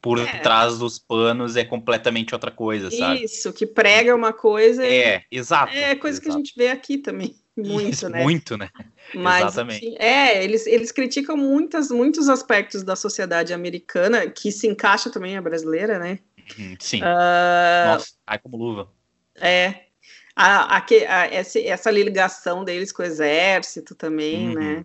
por 0.00 0.18
é. 0.18 0.38
trás 0.38 0.78
dos 0.78 0.98
panos 0.98 1.54
é 1.54 1.66
completamente 1.66 2.34
outra 2.34 2.50
coisa, 2.50 2.90
sabe? 2.90 3.24
Isso, 3.24 3.52
que 3.52 3.66
prega 3.66 4.16
uma 4.16 4.32
coisa. 4.32 4.86
É, 4.86 5.22
exato. 5.30 5.70
É 5.74 5.94
coisa 5.94 6.16
exato. 6.16 6.22
que 6.22 6.34
a 6.34 6.38
gente 6.38 6.54
vê 6.56 6.68
aqui 6.68 6.96
também. 6.96 7.36
Muito, 7.54 7.90
Isso, 7.90 8.08
né? 8.08 8.22
Muito, 8.22 8.56
né? 8.56 8.70
Mas, 9.14 9.42
Exatamente. 9.42 9.94
É, 9.98 10.42
eles, 10.42 10.66
eles 10.66 10.90
criticam 10.90 11.36
muitas, 11.36 11.90
muitos 11.90 12.30
aspectos 12.30 12.82
da 12.82 12.96
sociedade 12.96 13.52
americana, 13.52 14.30
que 14.30 14.50
se 14.50 14.66
encaixa 14.66 15.10
também 15.10 15.36
a 15.36 15.42
brasileira, 15.42 15.98
né? 15.98 16.20
Uhum, 16.58 16.76
sim. 16.80 17.02
Uh, 17.02 17.92
Nossa, 17.92 18.12
ai 18.26 18.38
como 18.38 18.56
luva. 18.56 18.90
É. 19.38 19.88
A, 20.34 20.78
a, 20.78 20.78
a, 20.78 21.26
essa, 21.26 21.60
essa 21.60 21.90
ligação 21.90 22.64
deles 22.64 22.92
com 22.92 23.02
o 23.02 23.04
exército 23.04 23.94
também, 23.94 24.48
uhum. 24.48 24.54
né? 24.54 24.84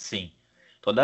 Sim 0.00 0.32
todo 0.80 1.00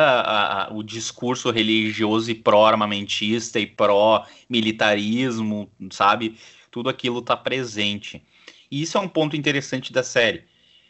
o 0.73 0.83
discurso 0.83 1.51
religioso 1.51 2.31
e 2.31 2.35
pró-armamentista 2.35 3.61
e 3.61 3.67
pró-militarismo, 3.67 5.71
sabe? 5.91 6.39
Tudo 6.71 6.89
aquilo 6.89 7.19
está 7.19 7.37
presente. 7.37 8.25
E 8.71 8.83
isso 8.83 8.97
é 8.97 9.01
um 9.01 9.09
ponto 9.09 9.37
interessante 9.37 9.93
da 9.93 10.03
série. 10.03 10.45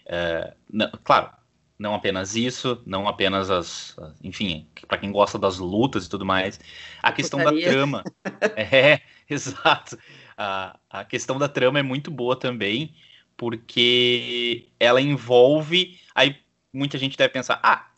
É, 0.06 0.54
não, 0.72 0.90
claro, 1.02 1.30
não 1.78 1.94
apenas 1.94 2.36
isso, 2.36 2.80
não 2.86 3.08
apenas 3.08 3.50
as. 3.50 3.96
Enfim, 4.22 4.66
para 4.86 4.98
quem 4.98 5.10
gosta 5.10 5.38
das 5.38 5.58
lutas 5.58 6.06
e 6.06 6.08
tudo 6.08 6.24
mais, 6.24 6.60
a 7.02 7.12
questão 7.12 7.42
da 7.42 7.52
trama. 7.52 8.04
é, 8.56 9.00
exato. 9.28 9.98
A, 10.38 10.78
a 10.88 11.04
questão 11.04 11.38
da 11.38 11.48
trama 11.48 11.78
é 11.78 11.82
muito 11.82 12.10
boa 12.10 12.36
também, 12.36 12.94
porque 13.36 14.68
ela 14.78 15.00
envolve. 15.00 15.98
Aí 16.14 16.36
muita 16.72 16.98
gente 16.98 17.16
deve 17.16 17.32
pensar, 17.32 17.58
ah, 17.62 17.90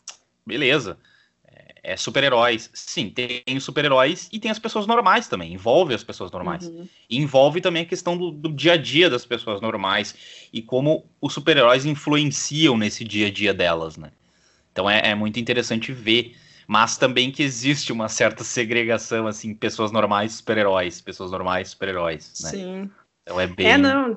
beleza. 0.49 0.97
É, 1.47 1.93
é 1.93 1.97
super-heróis. 1.97 2.69
Sim, 2.73 3.09
tem 3.09 3.59
super-heróis 3.59 4.27
e 4.31 4.39
tem 4.39 4.51
as 4.51 4.59
pessoas 4.59 4.85
normais 4.85 5.27
também. 5.27 5.53
Envolve 5.53 5.93
as 5.93 6.03
pessoas 6.03 6.31
normais. 6.31 6.67
Uhum. 6.67 6.87
Envolve 7.09 7.61
também 7.61 7.83
a 7.83 7.85
questão 7.85 8.17
do, 8.17 8.31
do, 8.31 8.51
dia 8.51 8.73
a 8.73 8.77
dia 8.77 9.09
das 9.09 9.25
pessoas 9.25 9.61
normais 9.61 10.13
e 10.51 10.61
como 10.61 11.05
os 11.21 11.33
super-heróis 11.33 11.85
influenciam 11.85 12.77
nesse 12.77 13.03
dia 13.03 13.27
a 13.27 13.31
dia 13.31 13.53
delas, 13.53 13.95
né? 13.95 14.11
Então 14.71 14.89
é, 14.89 15.11
é 15.11 15.15
muito 15.15 15.39
interessante 15.39 15.91
ver 15.91 16.35
mas 16.71 16.99
também 16.99 17.31
que 17.31 17.41
existe 17.41 17.91
uma 17.91 18.07
certa 18.07 18.43
segregação, 18.43 19.25
assim, 19.25 19.55
pessoas 19.55 19.91
normais, 19.91 20.33
super-heróis, 20.33 21.01
pessoas 21.01 21.31
normais, 21.31 21.69
super-heróis, 21.69 22.31
né? 22.43 22.49
Sim. 22.51 22.91
Então 23.23 23.41
é 23.41 23.47
bem... 23.47 23.71
É, 23.71 23.75
não, 23.75 24.15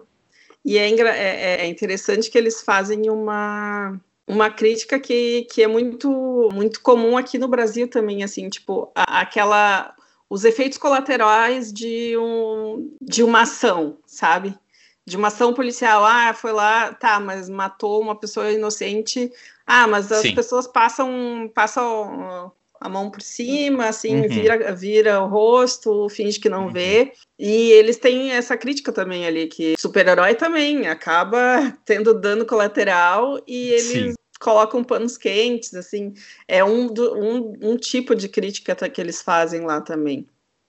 e 0.65 0.79
é, 0.79 0.91
é, 0.91 1.61
é 1.63 1.67
interessante 1.67 2.31
que 2.31 2.39
eles 2.39 2.63
fazem 2.63 3.11
uma 3.11 3.99
uma 4.27 4.51
crítica 4.51 4.99
que, 4.99 5.47
que 5.51 5.63
é 5.63 5.67
muito 5.67 6.49
muito 6.53 6.81
comum 6.81 7.17
aqui 7.17 7.39
no 7.39 7.49
Brasil 7.49 7.89
também, 7.89 8.23
assim, 8.23 8.49
tipo, 8.49 8.91
a, 8.95 9.21
aquela 9.21 9.95
os 10.33 10.45
efeitos 10.45 10.79
colaterais 10.79 11.71
de, 11.71 12.17
um, 12.17 12.97
de 13.03 13.23
uma 13.23 13.43
ação, 13.43 13.99
sabe? 14.07 14.59
De 15.05 15.15
uma 15.15 15.29
ação 15.29 15.53
policial, 15.53 16.03
ah, 16.07 16.33
foi 16.33 16.53
lá, 16.53 16.95
tá, 16.95 17.21
mas 17.21 17.51
matou 17.51 18.01
uma 18.01 18.19
pessoa 18.19 18.51
inocente, 18.51 19.31
ah, 19.67 19.87
mas 19.87 20.11
as 20.11 20.23
Sim. 20.23 20.35
pessoas 20.35 20.67
passam, 20.67 21.51
passam 21.55 22.51
a 22.83 22.89
mão 22.89 23.11
por 23.11 23.23
cima, 23.23 23.87
assim, 23.87 24.23
uhum. 24.23 24.29
vira, 24.29 24.75
vira 24.75 25.21
o 25.23 25.29
rosto, 25.29 26.09
finge 26.09 26.41
que 26.41 26.49
não 26.49 26.65
uhum. 26.65 26.73
vê. 26.73 27.13
E 27.39 27.71
eles 27.73 27.97
têm 27.97 28.33
essa 28.33 28.57
crítica 28.57 28.93
também 28.93 29.25
ali, 29.25 29.47
que 29.47 29.75
super-herói 29.79 30.35
também 30.35 30.89
acaba 30.89 31.73
tendo 31.87 32.13
dano 32.13 32.45
colateral 32.45 33.41
e 33.47 33.69
eles 33.69 34.13
Sim. 34.13 34.15
colocam 34.41 34.83
panos 34.83 35.17
quentes, 35.17 35.75
assim. 35.75 36.13
É 36.49 36.65
um, 36.65 36.89
um, 36.89 37.59
um 37.63 37.77
tipo 37.77 38.17
de 38.17 38.29
crítica 38.29 38.75
que 38.89 39.01
eles 39.01 39.23
fazem 39.23 39.61
lá 39.61 39.81
também. 39.81 40.27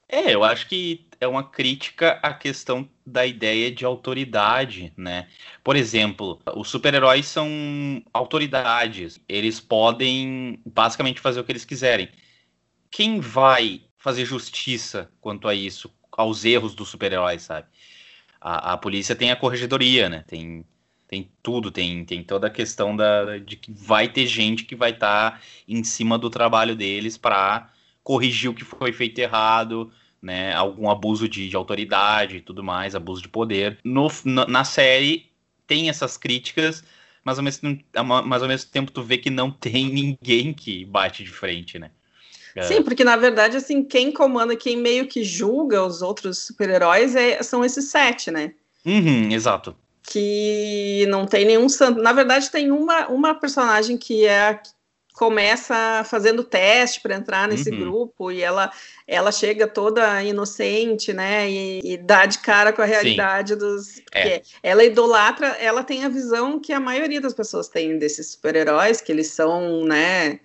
É, 0.08 0.36
eu 0.36 0.44
acho 0.44 0.70
que 0.70 1.08
é 1.24 1.28
uma 1.28 1.44
crítica 1.44 2.20
à 2.22 2.34
questão 2.34 2.88
da 3.06 3.26
ideia 3.26 3.72
de 3.72 3.86
autoridade, 3.86 4.94
né? 4.96 5.28
Por 5.64 5.76
exemplo, 5.76 6.40
os 6.56 6.70
super-heróis 6.70 7.26
são 7.26 7.48
autoridades. 8.14 9.20
Eles 9.28 9.60
podem 9.60 10.62
basicamente 10.66 11.20
fazer 11.20 11.40
o 11.40 11.44
que 11.44 11.52
eles 11.52 11.66
quiserem. 11.66 12.10
Quem 12.92 13.20
vai 13.20 13.82
fazer 13.98 14.26
justiça 14.26 15.10
quanto 15.22 15.48
a 15.48 15.56
isso, 15.56 15.92
aos 16.12 16.46
erros 16.46 16.76
dos 16.76 16.90
super-heróis, 16.90 17.44
sabe? 17.44 17.68
A, 18.40 18.74
a, 18.74 18.78
polícia 18.78 19.16
tem 19.16 19.32
a 19.32 19.36
corregedoria, 19.36 20.10
né? 20.10 20.24
Tem, 20.28 20.66
tem 21.08 21.32
tudo, 21.42 21.72
tem, 21.72 22.04
tem 22.06 22.24
toda 22.24 22.48
a 22.48 22.52
questão 22.52 22.96
da, 22.96 23.38
de 23.38 23.56
que 23.56 23.72
vai 23.72 24.10
ter 24.10 24.28
gente 24.28 24.66
que 24.66 24.76
vai 24.76 24.92
estar 24.92 25.32
tá 25.32 25.42
em 25.68 25.84
cima 25.84 26.18
do 26.18 26.30
trabalho 26.30 26.76
deles 26.76 27.18
para 27.18 27.72
corrigir 28.04 28.50
o 28.50 28.54
que 28.54 28.66
foi 28.66 28.92
feito 28.92 29.20
errado, 29.20 29.92
né, 30.24 30.54
algum 30.54 30.90
abuso 30.90 31.28
de, 31.28 31.50
de 31.50 31.56
autoridade 31.56 32.38
e 32.38 32.42
tudo 32.42 32.64
mais, 32.64 32.96
abuso 32.96 33.22
de 33.22 33.28
poder. 33.28 33.78
No, 33.84 34.08
na, 34.24 34.48
na, 34.48 34.64
série 34.64 35.30
tem 35.68 35.90
essas 35.90 36.16
críticas, 36.16 36.82
mas 37.26 37.38
ao, 37.38 37.44
mesmo, 37.44 37.78
mas 38.26 38.42
ao 38.42 38.48
mesmo 38.48 38.72
tempo 38.72 38.90
tu 38.90 39.04
vê 39.04 39.18
que 39.18 39.30
não 39.30 39.52
tem 39.52 39.92
ninguém 39.92 40.54
que 40.54 40.86
bate 40.86 41.26
de 41.26 41.30
frente, 41.30 41.78
né? 41.78 41.92
É. 42.56 42.64
Sim, 42.64 42.84
porque 42.84 43.04
na 43.04 43.18
verdade, 43.18 43.58
assim, 43.58 43.84
quem 43.84 44.12
comanda, 44.12 44.56
quem 44.56 44.78
meio 44.78 45.08
que 45.08 45.24
julga 45.24 45.84
os 45.84 46.02
outros 46.02 46.40
super-heróis 46.40 47.16
é, 47.16 47.44
são 47.44 47.66
esses 47.66 47.86
sete, 47.86 48.32
né? 48.32 48.54
Uhum, 48.86 49.30
exato. 49.32 49.76
Que 50.04 51.06
não 51.10 51.26
tem 51.26 51.46
nenhum 51.46 51.68
santo. 51.68 52.02
Na 52.02 52.14
verdade, 52.14 52.50
tem 52.52 52.72
uma, 52.72 53.08
uma 53.08 53.34
personagem 53.34 53.98
que 53.98 54.26
é 54.26 54.62
começa 55.14 56.04
fazendo 56.06 56.44
teste 56.44 57.00
para 57.00 57.16
entrar 57.16 57.48
nesse 57.48 57.70
uhum. 57.70 57.80
grupo 57.80 58.32
e 58.32 58.42
ela 58.42 58.72
ela 59.08 59.32
chega 59.32 59.68
toda 59.68 60.24
inocente, 60.24 61.12
né, 61.14 61.50
e, 61.50 61.82
e 61.84 61.98
dá 61.98 62.26
de 62.26 62.40
cara 62.40 62.72
com 62.72 62.82
a 62.82 62.86
realidade 62.86 63.54
Sim. 63.54 63.60
dos 63.60 64.02
é. 64.14 64.42
ela 64.62 64.84
idolatra, 64.84 65.48
ela 65.60 65.84
tem 65.84 66.06
a 66.06 66.10
visão 66.10 66.60
que 66.60 66.72
a 66.72 66.80
maioria 66.80 67.20
das 67.20 67.34
pessoas 67.34 67.68
tem 67.68 67.98
desses 67.98 68.32
super-heróis, 68.32 69.02
que 69.02 69.12
eles 69.12 69.28
são, 69.28 69.84
né, 69.84 70.40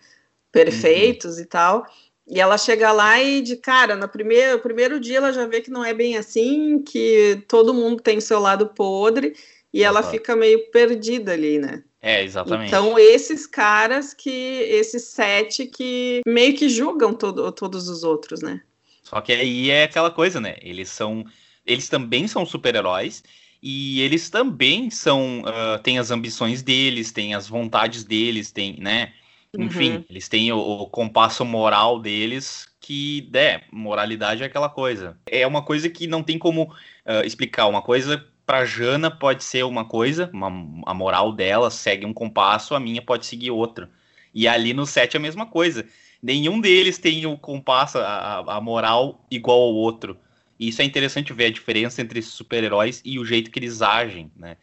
perfeitos 0.51 1.37
uhum. 1.37 1.43
e 1.43 1.47
tal. 1.47 1.87
E 2.31 2.41
ela 2.41 2.59
chega 2.59 2.93
lá 2.93 3.23
e 3.23 3.41
de 3.41 3.57
cara, 3.57 3.97
no 3.97 4.07
primeiro, 4.07 4.59
primeiro 4.59 5.01
dia 5.01 5.17
ela 5.17 5.33
já 5.33 5.47
vê 5.47 5.63
que 5.63 5.71
não 5.71 5.83
é 5.85 5.95
bem 5.95 6.17
assim, 6.19 6.83
que 6.83 7.43
todo 7.49 7.73
mundo 7.73 8.03
tem 8.03 8.21
seu 8.21 8.39
lado 8.39 8.67
podre 8.69 9.35
e 9.73 9.83
ela 9.83 10.03
fica 10.03 10.35
meio 10.35 10.71
perdida 10.71 11.33
ali, 11.33 11.59
né? 11.59 11.83
É, 12.01 12.23
exatamente. 12.23 12.69
Então, 12.69 12.99
esses 12.99 13.47
caras 13.47 14.15
que. 14.15 14.31
Esses 14.31 15.05
sete 15.05 15.67
que 15.67 16.21
meio 16.27 16.55
que 16.55 16.69
julgam 16.69 17.13
todo, 17.13 17.51
todos 17.53 17.89
os 17.89 18.05
outros, 18.05 18.41
né? 18.41 18.63
Só 19.03 19.21
que 19.21 19.33
aí 19.33 19.71
é 19.71 19.85
aquela 19.85 20.11
coisa, 20.11 20.41
né? 20.41 20.57
Eles 20.63 20.89
são. 20.89 21.25
Eles 21.67 21.89
também 21.89 22.29
são 22.29 22.47
super-heróis. 22.47 23.23
E 23.61 24.01
eles 24.01 24.31
também 24.31 24.89
são. 24.91 25.41
Uh, 25.41 25.83
têm 25.83 25.99
as 25.99 26.11
ambições 26.11 26.63
deles, 26.63 27.11
têm 27.11 27.35
as 27.35 27.49
vontades 27.49 28.05
deles, 28.05 28.53
têm, 28.53 28.77
né? 28.79 29.13
Enfim, 29.59 29.97
uhum. 29.97 30.05
eles 30.09 30.29
têm 30.29 30.53
o, 30.53 30.59
o, 30.59 30.87
compasso 30.87 31.45
moral 31.45 31.99
deles, 31.99 32.69
que, 32.81 33.29
é, 33.33 33.63
moralidade 33.73 34.43
é 34.43 34.47
aquela 34.47 34.69
coisa. 34.69 35.19
É 35.27 35.47
uma 35.47 35.63
coisa 35.63 35.89
que 35.89 36.07
não 36.07 36.23
tem 36.23 36.39
como 36.39 36.65
uh, 36.65 37.25
explicar. 37.25 37.67
Uma 37.67 37.83
coisa 37.83 38.25
para 38.49 38.65
Jana 38.65 39.11
pode 39.11 39.45
ser 39.45 39.63
uma 39.67 39.85
coisa, 39.85 40.31
uma, 40.33 40.49
a 40.87 40.95
moral 40.95 41.35
dela 41.35 41.71
segue 41.71 42.07
um 42.07 42.15
compasso, 42.15 42.75
a 42.75 42.81
minha 42.81 43.03
pode 43.03 43.27
seguir 43.27 43.51
outra. 43.51 43.91
E 44.33 44.49
ali 44.49 44.73
no 44.73 44.87
set 44.87 45.15
é 45.15 45.19
a 45.19 45.21
mesma 45.21 45.45
coisa. 45.45 45.87
Nenhum 46.23 46.59
deles 46.59 46.97
tem 46.97 47.27
o 47.27 47.37
compasso, 47.37 47.99
a, 47.99 48.57
a 48.57 48.59
moral 48.59 49.23
igual 49.31 49.61
ao 49.61 49.75
outro. 49.75 50.17
E 50.59 50.69
isso 50.69 50.81
é 50.81 50.85
interessante 50.87 51.31
ver 51.35 51.45
a 51.45 51.51
diferença 51.51 52.01
entre 52.01 52.23
super-heróis 52.23 53.03
e 53.05 53.19
o 53.19 53.25
jeito 53.25 53.51
que 53.51 53.59
eles 53.59 53.83
agem, 53.83 54.33
né? 54.35 54.57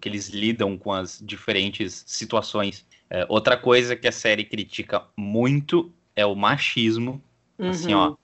Que 0.00 0.08
eles 0.08 0.30
lidam 0.30 0.76
com 0.76 0.92
as 0.92 1.22
diferentes 1.24 2.02
situações. 2.08 2.84
É, 3.08 3.24
outra 3.28 3.56
coisa 3.56 3.94
que 3.94 4.08
a 4.08 4.12
série 4.12 4.44
critica 4.44 5.04
muito 5.16 5.92
é 6.16 6.26
o 6.26 6.34
machismo. 6.34 7.22
Uhum. 7.56 7.70
Assim, 7.70 7.94
ó. 7.94 8.16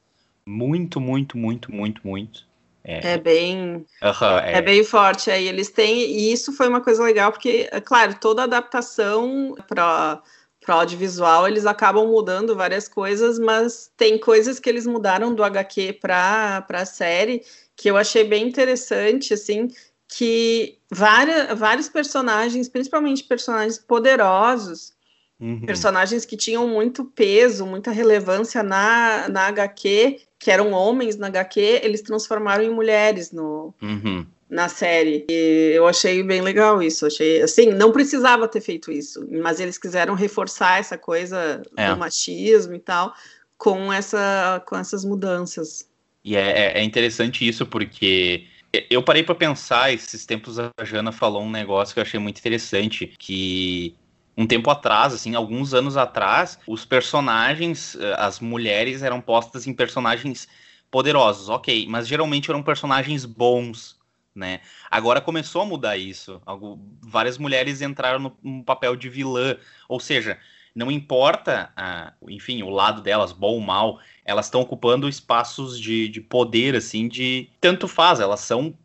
Muito, 0.44 1.00
muito, 1.00 1.38
muito, 1.38 1.72
muito, 1.72 2.04
muito. 2.04 2.44
É, 2.86 3.14
é 3.14 3.18
bem 3.18 3.84
é... 4.00 4.58
é... 4.58 4.62
bem 4.62 4.84
forte 4.84 5.28
aí. 5.28 5.48
Eles 5.48 5.70
têm 5.70 5.98
e 5.98 6.32
isso 6.32 6.52
foi 6.52 6.68
uma 6.68 6.80
coisa 6.80 7.02
legal 7.02 7.32
porque 7.32 7.68
é 7.72 7.80
claro 7.80 8.16
toda 8.20 8.44
adaptação 8.44 9.56
para 9.68 10.22
para 10.64 10.74
audiovisual 10.76 11.46
eles 11.46 11.64
acabam 11.64 12.08
mudando 12.08 12.56
várias 12.56 12.88
coisas 12.88 13.38
mas 13.38 13.90
tem 13.96 14.18
coisas 14.18 14.58
que 14.58 14.68
eles 14.68 14.84
mudaram 14.84 15.32
do 15.32 15.44
HQ 15.44 15.94
para 16.00 16.62
para 16.62 16.82
a 16.82 16.86
série 16.86 17.42
que 17.76 17.88
eu 17.88 17.96
achei 17.96 18.24
bem 18.24 18.48
interessante 18.48 19.32
assim 19.34 19.68
que 20.08 20.78
várias, 20.90 21.56
vários 21.56 21.88
personagens 21.88 22.68
principalmente 22.68 23.22
personagens 23.24 23.78
poderosos 23.78 24.96
Uhum. 25.38 25.60
Personagens 25.60 26.24
que 26.24 26.36
tinham 26.36 26.66
muito 26.66 27.04
peso, 27.04 27.66
muita 27.66 27.90
relevância 27.90 28.62
na, 28.62 29.28
na 29.28 29.46
HQ, 29.48 30.22
que 30.38 30.50
eram 30.50 30.72
homens 30.72 31.16
na 31.16 31.28
HQ, 31.28 31.60
eles 31.82 32.02
transformaram 32.02 32.62
em 32.62 32.70
mulheres 32.70 33.32
no, 33.32 33.74
uhum. 33.82 34.26
na 34.48 34.68
série. 34.68 35.24
E 35.30 35.72
eu 35.74 35.86
achei 35.86 36.22
bem 36.22 36.40
legal 36.40 36.82
isso. 36.82 37.06
Achei 37.06 37.42
assim, 37.42 37.72
não 37.72 37.92
precisava 37.92 38.46
ter 38.46 38.60
feito 38.60 38.92
isso, 38.92 39.26
mas 39.42 39.60
eles 39.60 39.78
quiseram 39.78 40.14
reforçar 40.14 40.78
essa 40.78 40.98
coisa 40.98 41.62
é. 41.76 41.90
do 41.90 41.96
machismo 41.96 42.74
e 42.74 42.80
tal 42.80 43.14
com 43.58 43.92
essa 43.92 44.62
com 44.66 44.76
essas 44.76 45.04
mudanças. 45.04 45.88
E 46.24 46.36
é, 46.36 46.40
é, 46.40 46.78
é 46.78 46.82
interessante 46.82 47.46
isso 47.46 47.64
porque 47.66 48.44
eu 48.90 49.02
parei 49.02 49.22
para 49.22 49.34
pensar 49.34 49.92
esses 49.92 50.26
tempos 50.26 50.58
a 50.58 50.70
Jana 50.82 51.12
falou 51.12 51.42
um 51.42 51.50
negócio 51.50 51.94
que 51.94 52.00
eu 52.00 52.02
achei 52.02 52.20
muito 52.20 52.38
interessante 52.38 53.14
que 53.18 53.94
um 54.36 54.46
tempo 54.46 54.70
atrás, 54.70 55.14
assim, 55.14 55.34
alguns 55.34 55.72
anos 55.72 55.96
atrás, 55.96 56.58
os 56.66 56.84
personagens, 56.84 57.96
eh, 57.96 58.14
as 58.18 58.38
mulheres 58.38 59.02
eram 59.02 59.20
postas 59.20 59.66
em 59.66 59.72
personagens 59.72 60.46
poderosos, 60.90 61.48
ok, 61.48 61.86
mas 61.88 62.06
geralmente 62.06 62.50
eram 62.50 62.62
personagens 62.62 63.24
bons, 63.24 63.98
né? 64.34 64.60
Agora 64.90 65.20
começou 65.20 65.62
a 65.62 65.66
mudar 65.66 65.96
isso. 65.96 66.40
Algo, 66.44 66.78
várias 67.00 67.38
mulheres 67.38 67.80
entraram 67.80 68.18
no, 68.18 68.38
no, 68.42 68.64
papel 68.64 68.94
de 68.94 69.08
vilã, 69.08 69.56
ou 69.88 69.98
seja, 69.98 70.38
não 70.74 70.90
importa, 70.90 71.72
a, 71.74 72.12
enfim, 72.28 72.62
o 72.62 72.68
lado 72.68 73.00
delas, 73.00 73.32
bom 73.32 73.54
ou 73.54 73.60
mal, 73.60 73.98
elas 74.24 74.46
estão 74.46 74.60
ocupando 74.60 75.08
espaços 75.08 75.80
de, 75.80 76.08
de 76.08 76.20
poder, 76.20 76.76
assim, 76.76 77.08
de 77.08 77.48
tanto 77.60 77.88
faz, 77.88 78.20
elas 78.20 78.40
são 78.40 78.76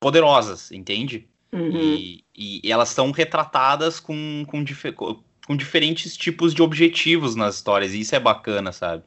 poderosas, 0.00 0.72
entende? 0.72 1.29
Uhum. 1.52 1.70
E, 1.72 2.24
e, 2.36 2.70
elas 2.70 2.90
são 2.90 3.10
retratadas 3.10 3.98
com, 3.98 4.44
com, 4.46 4.62
dif 4.62 4.92
com 4.92 5.56
diferentes 5.56 6.16
tipos 6.16 6.54
de 6.54 6.62
objetivos 6.62 7.34
nas 7.34 7.56
histórias, 7.56 7.92
e 7.92 8.00
isso 8.00 8.14
é 8.14 8.20
bacana, 8.20 8.72
sabe? 8.72 9.02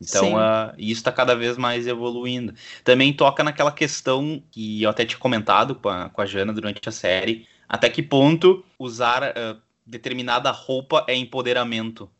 Então, 0.00 0.34
uh, 0.34 0.74
isso 0.76 1.00
está 1.00 1.12
cada 1.12 1.34
vez 1.34 1.56
mais 1.56 1.86
evoluindo. 1.86 2.54
Também 2.82 3.12
toca 3.12 3.44
naquela 3.44 3.70
questão 3.70 4.42
que 4.50 4.82
eu 4.82 4.90
até 4.90 5.04
tinha 5.04 5.18
comentado 5.18 5.74
com 5.74 5.88
a, 5.88 6.08
com 6.08 6.20
a 6.20 6.26
Jana 6.26 6.52
durante 6.52 6.86
a 6.88 6.92
série, 6.92 7.46
até 7.68 7.88
que 7.88 8.02
ponto 8.02 8.64
usar 8.78 9.22
uh, 9.22 9.60
determinada 9.86 10.50
roupa 10.50 11.04
é 11.08 11.14
empoderamento, 11.14 12.10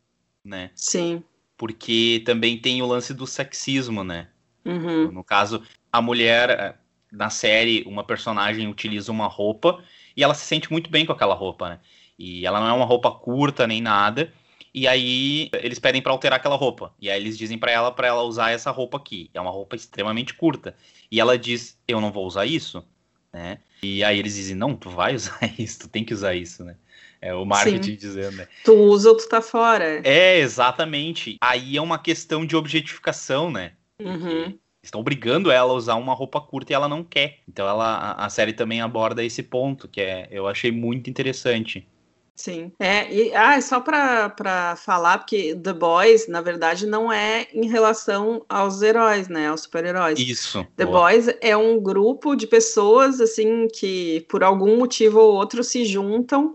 né? 0.43 0.71
Sim. 0.75 1.23
Porque 1.57 2.21
também 2.25 2.57
tem 2.57 2.81
o 2.81 2.85
lance 2.85 3.13
do 3.13 3.25
sexismo, 3.25 4.03
né? 4.03 4.27
Uhum. 4.63 5.11
No 5.11 5.23
caso, 5.23 5.61
a 5.91 6.01
mulher, 6.01 6.51
ah, 6.51 6.75
na 7.15 7.29
série, 7.29 7.83
uma 7.87 8.03
personagem 8.03 8.67
utiliza 8.67 9.11
uma 9.11 9.27
roupa 9.27 9.83
e 10.15 10.23
ela 10.23 10.33
se 10.33 10.45
sente 10.45 10.71
muito 10.71 10.89
bem 10.89 11.05
com 11.05 11.11
aquela 11.11 11.33
roupa, 11.33 11.69
né? 11.69 11.79
E 12.17 12.45
ela 12.45 12.59
não 12.59 12.67
é 12.67 12.73
uma 12.73 12.85
roupa 12.85 13.11
curta 13.11 13.67
nem 13.67 13.81
nada. 13.81 14.31
E 14.73 14.87
aí 14.87 15.49
eles 15.53 15.79
pedem 15.79 16.01
para 16.01 16.11
alterar 16.11 16.37
aquela 16.37 16.55
roupa. 16.55 16.93
E 16.99 17.09
aí 17.09 17.19
eles 17.19 17.37
dizem 17.37 17.57
para 17.57 17.71
ela 17.71 17.91
para 17.91 18.07
ela 18.07 18.23
usar 18.23 18.51
essa 18.51 18.71
roupa 18.71 18.97
aqui. 18.97 19.29
É 19.33 19.39
uma 19.39 19.51
roupa 19.51 19.75
extremamente 19.75 20.33
curta. 20.33 20.75
E 21.09 21.19
ela 21.19 21.37
diz: 21.37 21.77
"Eu 21.87 22.01
não 22.01 22.11
vou 22.11 22.25
usar 22.25 22.45
isso", 22.45 22.85
né? 23.33 23.59
E 23.81 24.03
aí 24.03 24.19
eles 24.19 24.35
dizem: 24.35 24.55
"Não, 24.55 24.75
tu 24.75 24.89
vai 24.89 25.15
usar 25.15 25.39
isso, 25.57 25.79
tu 25.79 25.89
tem 25.89 26.03
que 26.03 26.13
usar 26.13 26.35
isso", 26.35 26.63
né? 26.63 26.75
É 27.21 27.33
o 27.33 27.45
marketing 27.45 27.91
Sim. 27.91 27.97
dizendo, 27.97 28.37
né? 28.37 28.47
Tu 28.63 28.73
usa 28.73 29.09
ou 29.09 29.17
tu 29.17 29.27
tá 29.27 29.41
fora. 29.41 30.01
É, 30.03 30.37
exatamente. 30.39 31.37
Aí 31.41 31.77
é 31.77 31.81
uma 31.81 31.97
questão 31.97 32.45
de 32.45 32.55
objetificação, 32.55 33.49
né? 33.49 33.73
Uhum. 33.99 34.57
Estão 34.85 35.01
obrigando 35.01 35.51
ela 35.51 35.71
a 35.71 35.75
usar 35.75 35.95
uma 35.95 36.13
roupa 36.13 36.39
curta 36.39 36.71
e 36.71 36.75
ela 36.75 36.87
não 36.87 37.03
quer. 37.03 37.39
Então 37.49 37.67
ela, 37.67 37.95
a, 37.95 38.25
a 38.25 38.29
série 38.29 38.53
também 38.53 38.81
aborda 38.81 39.23
esse 39.23 39.41
ponto, 39.41 39.87
que 39.87 39.99
é, 39.99 40.27
eu 40.31 40.47
achei 40.47 40.71
muito 40.71 41.09
interessante. 41.09 41.87
Sim. 42.35 42.71
É, 42.77 43.11
e 43.11 43.33
ah, 43.33 43.59
só 43.61 43.79
para 43.79 44.75
falar, 44.75 45.19
porque 45.19 45.55
The 45.55 45.73
Boys, 45.73 46.27
na 46.27 46.41
verdade, 46.41 46.85
não 46.85 47.11
é 47.11 47.47
em 47.53 47.67
relação 47.67 48.45
aos 48.49 48.81
heróis, 48.81 49.29
né? 49.29 49.47
Aos 49.47 49.61
super-heróis. 49.61 50.19
Isso. 50.19 50.67
The 50.75 50.85
boa. 50.85 51.09
Boys 51.11 51.29
é 51.41 51.55
um 51.55 51.79
grupo 51.79 52.35
de 52.35 52.45
pessoas, 52.45 53.21
assim, 53.21 53.67
que 53.69 54.25
por 54.29 54.43
algum 54.43 54.77
motivo 54.77 55.19
ou 55.19 55.33
outro 55.33 55.63
se 55.63 55.85
juntam 55.85 56.53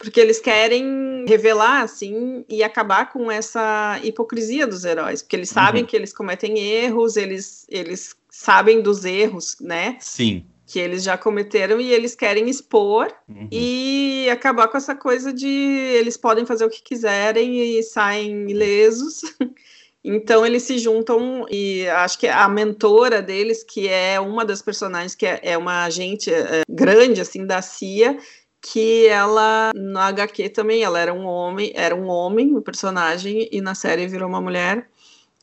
porque 0.00 0.18
eles 0.18 0.40
querem 0.40 1.26
revelar 1.28 1.82
assim 1.82 2.42
e 2.48 2.62
acabar 2.62 3.12
com 3.12 3.30
essa 3.30 4.00
hipocrisia 4.02 4.66
dos 4.66 4.84
heróis, 4.84 5.20
porque 5.22 5.36
eles 5.36 5.50
sabem 5.50 5.82
uhum. 5.82 5.86
que 5.86 5.94
eles 5.94 6.12
cometem 6.12 6.58
erros, 6.58 7.16
eles 7.16 7.66
eles 7.68 8.16
sabem 8.30 8.80
dos 8.80 9.04
erros, 9.04 9.56
né? 9.60 9.98
Sim. 10.00 10.46
Que 10.66 10.78
eles 10.78 11.02
já 11.02 11.18
cometeram 11.18 11.78
e 11.78 11.92
eles 11.92 12.14
querem 12.14 12.48
expor 12.48 13.12
uhum. 13.28 13.48
e 13.52 14.26
acabar 14.32 14.68
com 14.68 14.78
essa 14.78 14.94
coisa 14.94 15.34
de 15.34 15.46
eles 15.46 16.16
podem 16.16 16.46
fazer 16.46 16.64
o 16.64 16.70
que 16.70 16.82
quiserem 16.82 17.78
e 17.78 17.82
saem 17.82 18.50
ilesos. 18.50 19.20
Então 20.02 20.46
eles 20.46 20.62
se 20.62 20.78
juntam 20.78 21.44
e 21.50 21.86
acho 21.88 22.18
que 22.18 22.26
a 22.26 22.48
mentora 22.48 23.20
deles, 23.20 23.62
que 23.62 23.86
é 23.86 24.18
uma 24.18 24.46
das 24.46 24.62
personagens 24.62 25.14
que 25.14 25.26
é, 25.26 25.40
é 25.42 25.58
uma 25.58 25.84
agente 25.84 26.32
é, 26.32 26.62
grande 26.66 27.20
assim 27.20 27.44
da 27.44 27.60
CIA, 27.60 28.16
que 28.60 29.06
ela 29.06 29.72
na 29.74 30.06
HQ 30.08 30.50
também 30.50 30.82
ela 30.82 30.98
era 30.98 31.12
um 31.12 31.26
homem, 31.26 31.72
era 31.74 31.94
um 31.94 32.08
homem 32.08 32.54
o 32.54 32.60
personagem 32.60 33.48
e 33.50 33.60
na 33.60 33.74
série 33.74 34.06
virou 34.06 34.28
uma 34.28 34.40
mulher. 34.40 34.88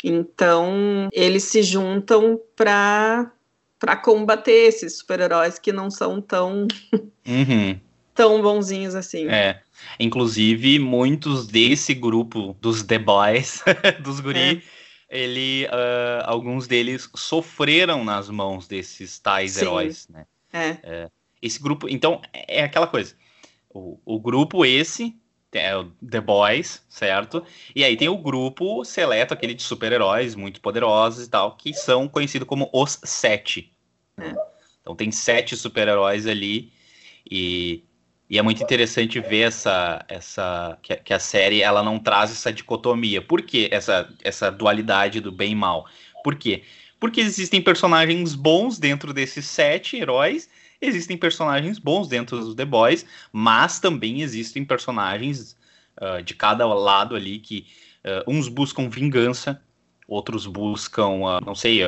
Então 0.03 1.09
eles 1.11 1.43
se 1.43 1.63
juntam 1.63 2.39
para 2.55 3.31
para 3.79 3.95
combater 3.95 4.67
esses 4.67 4.97
super-heróis 4.97 5.59
que 5.59 5.71
não 5.71 5.89
são 5.91 6.19
tão 6.19 6.67
uhum. 7.27 7.79
tão 8.13 8.41
bonzinhos 8.41 8.95
assim. 8.95 9.27
É. 9.27 9.61
Inclusive 9.99 10.79
muitos 10.79 11.47
desse 11.47 11.93
grupo 11.93 12.55
dos 12.59 12.83
The 12.83 12.99
Boys, 12.99 13.63
dos 14.03 14.19
guri, 14.19 14.39
é. 14.39 14.61
ele 15.09 15.65
uh, 15.65 16.23
alguns 16.25 16.67
deles 16.67 17.09
sofreram 17.15 18.03
nas 18.03 18.29
mãos 18.29 18.67
desses 18.67 19.19
tais 19.19 19.53
Sim. 19.53 19.61
heróis, 19.61 20.07
né? 20.09 20.25
É. 20.51 20.77
é. 20.83 21.09
Esse 21.41 21.61
grupo, 21.61 21.87
então, 21.89 22.21
é 22.33 22.63
aquela 22.63 22.87
coisa. 22.87 23.15
O, 23.69 23.99
o 24.05 24.19
grupo 24.19 24.65
esse 24.65 25.15
é 25.53 25.75
o 25.75 25.85
The 26.09 26.21
Boys, 26.21 26.83
certo? 26.89 27.43
E 27.75 27.83
aí 27.83 27.95
tem 27.95 28.09
o 28.09 28.17
grupo 28.17 28.83
seleto, 28.83 29.33
aquele 29.33 29.53
de 29.53 29.63
super-heróis 29.63 30.35
muito 30.35 30.61
poderosos 30.61 31.25
e 31.25 31.29
tal, 31.29 31.55
que 31.55 31.73
são 31.73 32.07
conhecidos 32.07 32.47
como 32.47 32.69
os 32.73 32.99
Sete. 33.03 33.73
Né? 34.17 34.35
Então 34.81 34.95
tem 34.95 35.11
sete 35.11 35.55
super-heróis 35.57 36.25
ali 36.25 36.71
e, 37.29 37.83
e, 38.29 38.39
é 38.39 38.41
muito 38.41 38.63
interessante 38.63 39.19
ver 39.19 39.47
essa, 39.47 40.03
essa 40.07 40.77
que, 40.81 40.95
que, 40.95 41.13
a 41.13 41.19
série 41.19 41.61
ela 41.61 41.83
não 41.83 41.99
traz 41.99 42.31
essa 42.31 42.53
dicotomia. 42.53 43.21
Por 43.21 43.41
que 43.41 43.67
essa, 43.69 44.09
essa 44.23 44.49
dualidade 44.49 45.19
do 45.19 45.31
bem 45.31 45.51
e 45.51 45.55
mal? 45.55 45.85
Por 46.23 46.35
quê? 46.35 46.63
Porque 46.99 47.19
existem 47.19 47.61
personagens 47.61 48.33
bons 48.33 48.79
dentro 48.79 49.13
desses 49.13 49.45
sete 49.45 49.97
heróis 49.97 50.49
Existem 50.81 51.17
personagens 51.17 51.79
bons 51.79 52.07
dentro 52.07 52.39
dos 52.39 52.55
The 52.55 52.65
Boys, 52.65 53.05
mas 53.31 53.79
também 53.79 54.21
existem 54.21 54.63
personagens 54.63 55.57
uh, 56.01 56.21
de 56.21 56.33
cada 56.35 56.65
lado 56.67 57.15
ali 57.15 57.39
que 57.39 57.65
uh, 58.05 58.31
uns 58.31 58.47
buscam 58.47 58.89
vingança, 58.89 59.61
outros 60.07 60.45
buscam, 60.45 61.07
uh, 61.07 61.45
não 61.45 61.55
sei, 61.55 61.81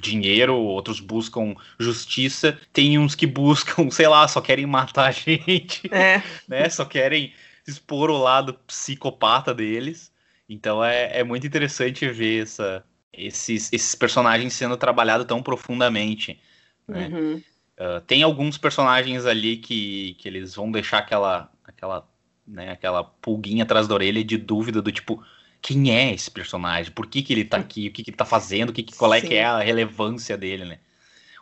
dinheiro, 0.00 0.56
outros 0.56 1.00
buscam 1.00 1.54
justiça, 1.78 2.58
tem 2.72 2.98
uns 2.98 3.14
que 3.14 3.26
buscam, 3.26 3.88
sei 3.92 4.08
lá, 4.08 4.26
só 4.26 4.40
querem 4.40 4.66
matar 4.66 5.08
a 5.08 5.12
gente, 5.12 5.82
é. 5.94 6.22
né? 6.48 6.68
Só 6.68 6.84
querem 6.84 7.32
expor 7.66 8.10
o 8.10 8.18
lado 8.18 8.54
psicopata 8.66 9.54
deles. 9.54 10.10
Então 10.48 10.82
é, 10.82 11.20
é 11.20 11.24
muito 11.24 11.46
interessante 11.46 12.08
ver 12.08 12.42
essa, 12.42 12.84
esses, 13.12 13.72
esses 13.72 13.94
personagens 13.94 14.52
sendo 14.52 14.76
trabalhados 14.76 15.26
tão 15.26 15.42
profundamente. 15.42 16.40
Né? 16.88 17.08
Uhum. 17.08 17.42
Uh, 17.80 17.98
tem 18.02 18.22
alguns 18.22 18.58
personagens 18.58 19.24
ali 19.24 19.56
que, 19.56 20.14
que 20.18 20.28
eles 20.28 20.54
vão 20.54 20.70
deixar 20.70 20.98
aquela, 20.98 21.50
aquela, 21.64 22.06
né, 22.46 22.72
aquela 22.72 23.02
pulguinha 23.02 23.64
atrás 23.64 23.88
da 23.88 23.94
orelha 23.94 24.22
de 24.22 24.36
dúvida 24.36 24.82
do 24.82 24.92
tipo, 24.92 25.24
quem 25.62 25.90
é 25.96 26.12
esse 26.12 26.30
personagem? 26.30 26.92
Por 26.92 27.06
que, 27.06 27.22
que 27.22 27.32
ele 27.32 27.44
tá 27.44 27.56
aqui? 27.56 27.88
O 27.88 27.92
que, 27.92 28.04
que 28.04 28.10
ele 28.10 28.16
tá 28.18 28.26
fazendo? 28.26 28.70
Que, 28.70 28.82
que 28.82 28.94
qual 28.94 29.14
é 29.14 29.20
Sim. 29.22 29.28
que 29.28 29.34
é 29.34 29.44
a 29.46 29.60
relevância 29.60 30.36
dele, 30.36 30.66
né? 30.66 30.78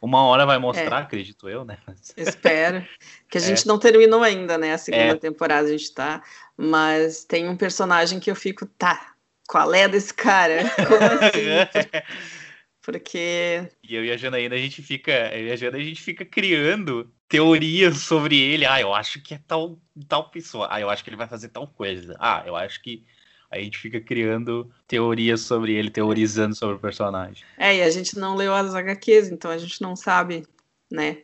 Uma 0.01 0.22
hora 0.22 0.46
vai 0.46 0.59
mostrar, 0.59 1.01
é. 1.01 1.03
acredito 1.03 1.48
eu, 1.48 1.64
né? 1.64 1.77
Espero. 2.16 2.87
Que 3.29 3.38
a 3.38 3.40
gente 3.40 3.64
é. 3.64 3.66
não 3.66 3.77
terminou 3.77 4.22
ainda, 4.22 4.57
né? 4.57 4.74
A 4.74 4.79
segunda 4.79 5.03
é. 5.03 5.16
temporada 5.16 5.66
a 5.66 5.70
gente 5.72 5.92
tá. 5.92 6.22
Mas 6.57 7.24
tem 7.24 7.48
um 7.48 7.57
personagem 7.57 8.20
que 8.20 8.31
eu 8.31 8.37
fico, 8.37 8.64
tá, 8.64 9.12
qual 9.48 9.74
é 9.74 9.88
desse 9.88 10.14
cara? 10.14 10.70
Como 10.87 11.05
assim? 11.05 11.98
Porque. 12.88 13.68
E 13.83 13.94
eu 13.94 14.03
e 14.03 14.11
a 14.11 14.16
Janaína, 14.16 14.55
a 14.55 14.59
gente 14.59 14.81
fica. 14.81 15.12
Eu 15.37 15.48
e 15.48 15.53
a 15.53 15.57
Jana, 15.57 15.77
a 15.77 15.81
gente 15.81 16.01
fica 16.01 16.24
criando 16.24 17.12
teorias 17.29 17.98
sobre 17.98 18.40
ele. 18.40 18.64
Ah, 18.64 18.81
eu 18.81 18.94
acho 18.94 19.20
que 19.20 19.35
é 19.35 19.40
tal, 19.46 19.79
tal 20.09 20.31
pessoa. 20.31 20.68
Ah, 20.70 20.81
eu 20.81 20.88
acho 20.88 21.05
que 21.05 21.11
ele 21.11 21.16
vai 21.18 21.29
fazer 21.29 21.51
tal 21.51 21.66
coisa. 21.68 22.16
Ah, 22.18 22.42
eu 22.46 22.57
acho 22.57 22.83
que. 22.83 23.05
A 23.51 23.59
gente 23.59 23.77
fica 23.77 24.01
criando 24.01 24.70
teorias 24.87 25.42
sobre 25.42 25.74
ele, 25.74 25.90
teorizando 25.90 26.55
sobre 26.55 26.77
o 26.77 26.79
personagem. 26.79 27.44
É, 27.59 27.77
e 27.77 27.83
a 27.83 27.90
gente 27.90 28.18
não 28.18 28.35
leu 28.35 28.55
as 28.55 28.74
HQs, 28.74 29.31
então 29.31 29.51
a 29.51 29.59
gente 29.59 29.81
não 29.83 29.96
sabe, 29.96 30.46
né, 30.90 31.18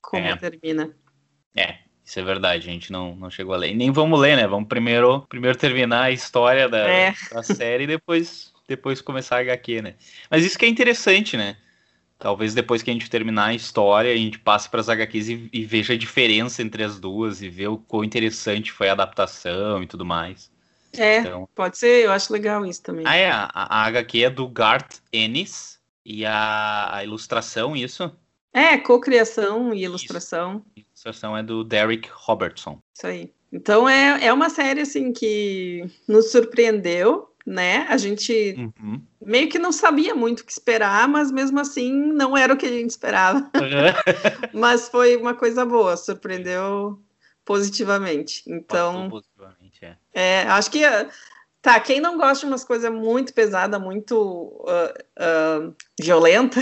como 0.00 0.24
é. 0.24 0.36
termina. 0.36 0.94
É, 1.56 1.78
isso 2.04 2.20
é 2.20 2.22
verdade, 2.22 2.68
a 2.68 2.72
gente 2.72 2.92
não, 2.92 3.16
não 3.16 3.28
chegou 3.28 3.54
a 3.54 3.58
ler. 3.58 3.72
E 3.72 3.74
nem 3.74 3.90
vamos 3.90 4.20
ler, 4.20 4.36
né? 4.36 4.46
Vamos 4.46 4.68
primeiro, 4.68 5.22
primeiro 5.28 5.58
terminar 5.58 6.02
a 6.02 6.10
história 6.12 6.68
da, 6.68 6.88
é. 6.88 7.14
da 7.32 7.42
série 7.42 7.84
e 7.84 7.88
depois 7.88 8.53
depois 8.68 9.00
começar 9.00 9.36
a 9.36 9.40
HQ, 9.40 9.82
né? 9.82 9.94
Mas 10.30 10.44
isso 10.44 10.58
que 10.58 10.64
é 10.64 10.68
interessante, 10.68 11.36
né? 11.36 11.56
Talvez 12.18 12.54
depois 12.54 12.82
que 12.82 12.90
a 12.90 12.92
gente 12.92 13.10
terminar 13.10 13.46
a 13.46 13.54
história, 13.54 14.12
a 14.12 14.16
gente 14.16 14.38
passe 14.38 14.68
para 14.68 14.80
as 14.80 14.88
HQs 14.88 15.28
e, 15.28 15.48
e, 15.52 15.64
veja 15.64 15.92
a 15.92 15.98
diferença 15.98 16.62
entre 16.62 16.82
as 16.82 16.98
duas 16.98 17.42
e 17.42 17.48
ver 17.48 17.68
o 17.68 17.76
quão 17.76 18.04
interessante 18.04 18.72
foi 18.72 18.88
a 18.88 18.92
adaptação 18.92 19.82
e 19.82 19.86
tudo 19.86 20.04
mais. 20.04 20.50
É, 20.96 21.18
então... 21.18 21.48
pode 21.54 21.76
ser, 21.76 22.04
eu 22.04 22.12
acho 22.12 22.32
legal 22.32 22.64
isso 22.64 22.82
também. 22.82 23.04
Ah, 23.06 23.16
é, 23.16 23.30
a, 23.30 23.50
a 23.52 23.84
HQ 23.86 24.24
é 24.24 24.30
do 24.30 24.48
Garth 24.48 25.00
Ennis 25.12 25.80
e 26.04 26.24
a, 26.24 26.96
a 26.96 27.04
ilustração, 27.04 27.76
isso? 27.76 28.10
É, 28.52 28.78
cocriação 28.78 29.74
e 29.74 29.82
ilustração. 29.82 30.64
Isso. 30.76 30.76
A 30.76 30.80
ilustração 30.80 31.36
é 31.36 31.42
do 31.42 31.64
Derek 31.64 32.08
Robertson. 32.12 32.78
Isso 32.96 33.06
aí. 33.06 33.32
Então 33.52 33.88
é, 33.88 34.26
é 34.26 34.32
uma 34.32 34.48
série 34.48 34.80
assim 34.80 35.12
que 35.12 35.84
nos 36.08 36.30
surpreendeu, 36.30 37.28
né? 37.46 37.86
A 37.88 37.96
gente 37.96 38.54
uhum. 38.56 39.00
meio 39.20 39.48
que 39.48 39.58
não 39.58 39.70
sabia 39.70 40.14
muito 40.14 40.40
o 40.40 40.44
que 40.44 40.52
esperar, 40.52 41.06
mas 41.08 41.30
mesmo 41.30 41.60
assim 41.60 41.92
não 41.92 42.36
era 42.36 42.54
o 42.54 42.56
que 42.56 42.66
a 42.66 42.70
gente 42.70 42.90
esperava. 42.90 43.38
Uhum. 43.38 44.50
mas 44.58 44.88
foi 44.88 45.16
uma 45.16 45.34
coisa 45.34 45.64
boa, 45.64 45.96
surpreendeu 45.96 46.98
positivamente. 47.44 48.42
Então, 48.46 49.10
positivamente, 49.10 49.84
é. 49.84 49.96
é. 50.14 50.42
acho 50.48 50.70
que 50.70 50.82
tá. 51.64 51.80
Quem 51.80 51.98
não 51.98 52.18
gosta 52.18 52.40
de 52.40 52.52
umas 52.52 52.62
coisas 52.62 52.92
muito 52.92 53.32
pesadas, 53.32 53.80
muito 53.80 54.14
uh, 54.14 54.92
uh, 55.18 55.74
violenta, 55.98 56.60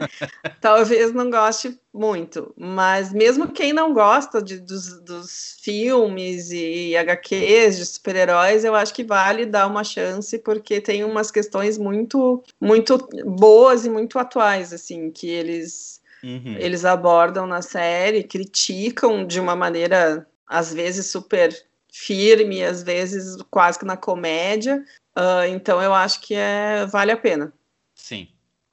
talvez 0.60 1.14
não 1.14 1.30
goste 1.30 1.80
muito. 1.92 2.52
Mas 2.54 3.10
mesmo 3.10 3.48
quem 3.48 3.72
não 3.72 3.94
gosta 3.94 4.42
de, 4.42 4.58
dos, 4.58 5.00
dos 5.00 5.56
filmes 5.62 6.50
e 6.50 6.94
HQs 6.94 7.78
de 7.78 7.86
super-heróis, 7.86 8.66
eu 8.66 8.74
acho 8.74 8.92
que 8.92 9.02
vale 9.02 9.46
dar 9.46 9.66
uma 9.66 9.82
chance, 9.82 10.38
porque 10.38 10.78
tem 10.78 11.02
umas 11.04 11.30
questões 11.30 11.78
muito, 11.78 12.44
muito 12.60 12.98
boas 13.24 13.86
e 13.86 13.90
muito 13.90 14.18
atuais, 14.18 14.74
assim, 14.74 15.10
que 15.10 15.26
eles, 15.26 16.02
uhum. 16.22 16.56
eles 16.58 16.84
abordam 16.84 17.46
na 17.46 17.62
série, 17.62 18.22
criticam 18.22 19.26
de 19.26 19.40
uma 19.40 19.56
maneira, 19.56 20.26
às 20.46 20.70
vezes, 20.74 21.06
super 21.06 21.50
firme, 21.94 22.64
às 22.64 22.82
vezes 22.82 23.40
quase 23.48 23.78
que 23.78 23.84
na 23.84 23.96
comédia. 23.96 24.84
Uh, 25.16 25.46
então 25.48 25.80
eu 25.80 25.94
acho 25.94 26.20
que 26.20 26.34
é, 26.34 26.84
vale 26.86 27.12
a 27.12 27.16
pena. 27.16 27.52
Sim. 27.94 28.28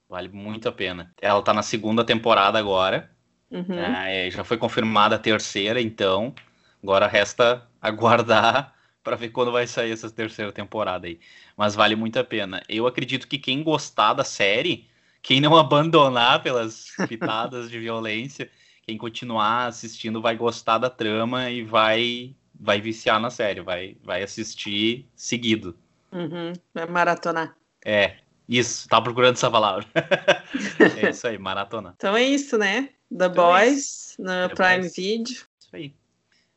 Vale 0.10 0.28
muito 0.28 0.68
a 0.68 0.72
pena. 0.72 1.14
Ela 1.22 1.42
tá 1.42 1.54
na 1.54 1.62
segunda 1.62 2.04
temporada 2.04 2.58
agora. 2.58 3.10
Uhum. 3.52 3.78
É, 3.78 4.30
já 4.32 4.44
foi 4.44 4.58
confirmada 4.58 5.16
a 5.16 5.20
terceira, 5.20 5.80
então 5.80 6.34
agora 6.82 7.08
resta 7.08 7.66
aguardar 7.80 8.74
para 9.04 9.16
ver 9.16 9.30
quando 9.30 9.52
vai 9.52 9.68
sair 9.68 9.92
essa 9.92 10.10
terceira 10.10 10.52
temporada 10.52 11.06
aí. 11.06 11.20
Mas 11.56 11.76
vale 11.76 11.96
muito 11.96 12.18
a 12.18 12.24
pena. 12.24 12.64
Eu 12.68 12.88
acredito 12.88 13.28
que 13.28 13.38
quem 13.38 13.64
gostar 13.64 14.14
da 14.14 14.24
série, 14.24 14.90
quem 15.22 15.40
não 15.40 15.56
abandonar 15.56 16.42
pelas 16.42 16.88
pitadas 17.08 17.70
de 17.70 17.80
violência, 17.80 18.50
quem 18.82 18.98
continuar 18.98 19.68
assistindo 19.68 20.22
vai 20.22 20.36
gostar 20.36 20.80
da 20.80 20.90
trama 20.90 21.50
e 21.50 21.64
vai 21.64 22.36
vai 22.62 22.80
viciar 22.80 23.20
na 23.20 23.32
série, 23.32 23.62
vai 23.62 23.98
vai 24.04 24.22
assistir 24.22 25.08
seguido. 25.16 25.76
Uhum. 26.12 26.54
Vai 26.74 26.86
maratonar. 26.86 27.56
É, 27.84 28.18
isso, 28.48 28.88
tava 28.88 29.06
procurando 29.06 29.36
essa 29.36 29.50
palavra. 29.50 29.86
é 31.02 31.10
isso 31.10 31.28
aí, 31.28 31.38
maratona. 31.38 31.94
Então 31.98 32.16
é 32.16 32.24
isso, 32.24 32.58
né? 32.58 32.90
The 33.10 33.26
então 33.26 33.26
é 33.26 33.30
Boys 33.30 34.16
é 34.20 34.22
no 34.22 34.50
The 34.50 34.56
Prime 34.56 34.80
Boys. 34.82 34.96
Video. 34.96 35.34
Isso 35.34 35.70
aí. 35.74 35.96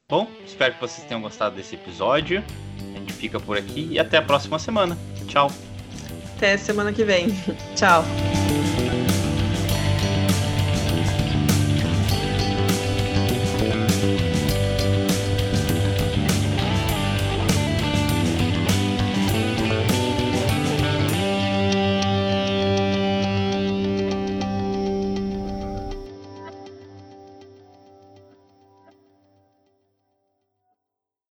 Bom, 0.09 0.31
espero 0.45 0.75
que 0.75 0.81
vocês 0.81 1.07
tenham 1.07 1.23
gostado 1.23 1.57
desse 1.57 1.77
episódio. 1.77 2.45
A 2.95 2.99
gente 2.99 3.13
fica 3.13 3.41
por 3.41 3.57
aqui 3.57 3.89
e 3.91 3.99
até 3.99 4.19
a 4.19 4.23
próxima 4.23 4.59
semana. 4.59 4.99
Tchau. 5.29 5.51
Até 6.37 6.57
semana 6.59 6.93
que 6.93 7.05
vem. 7.05 7.29
Tchau. 7.75 8.05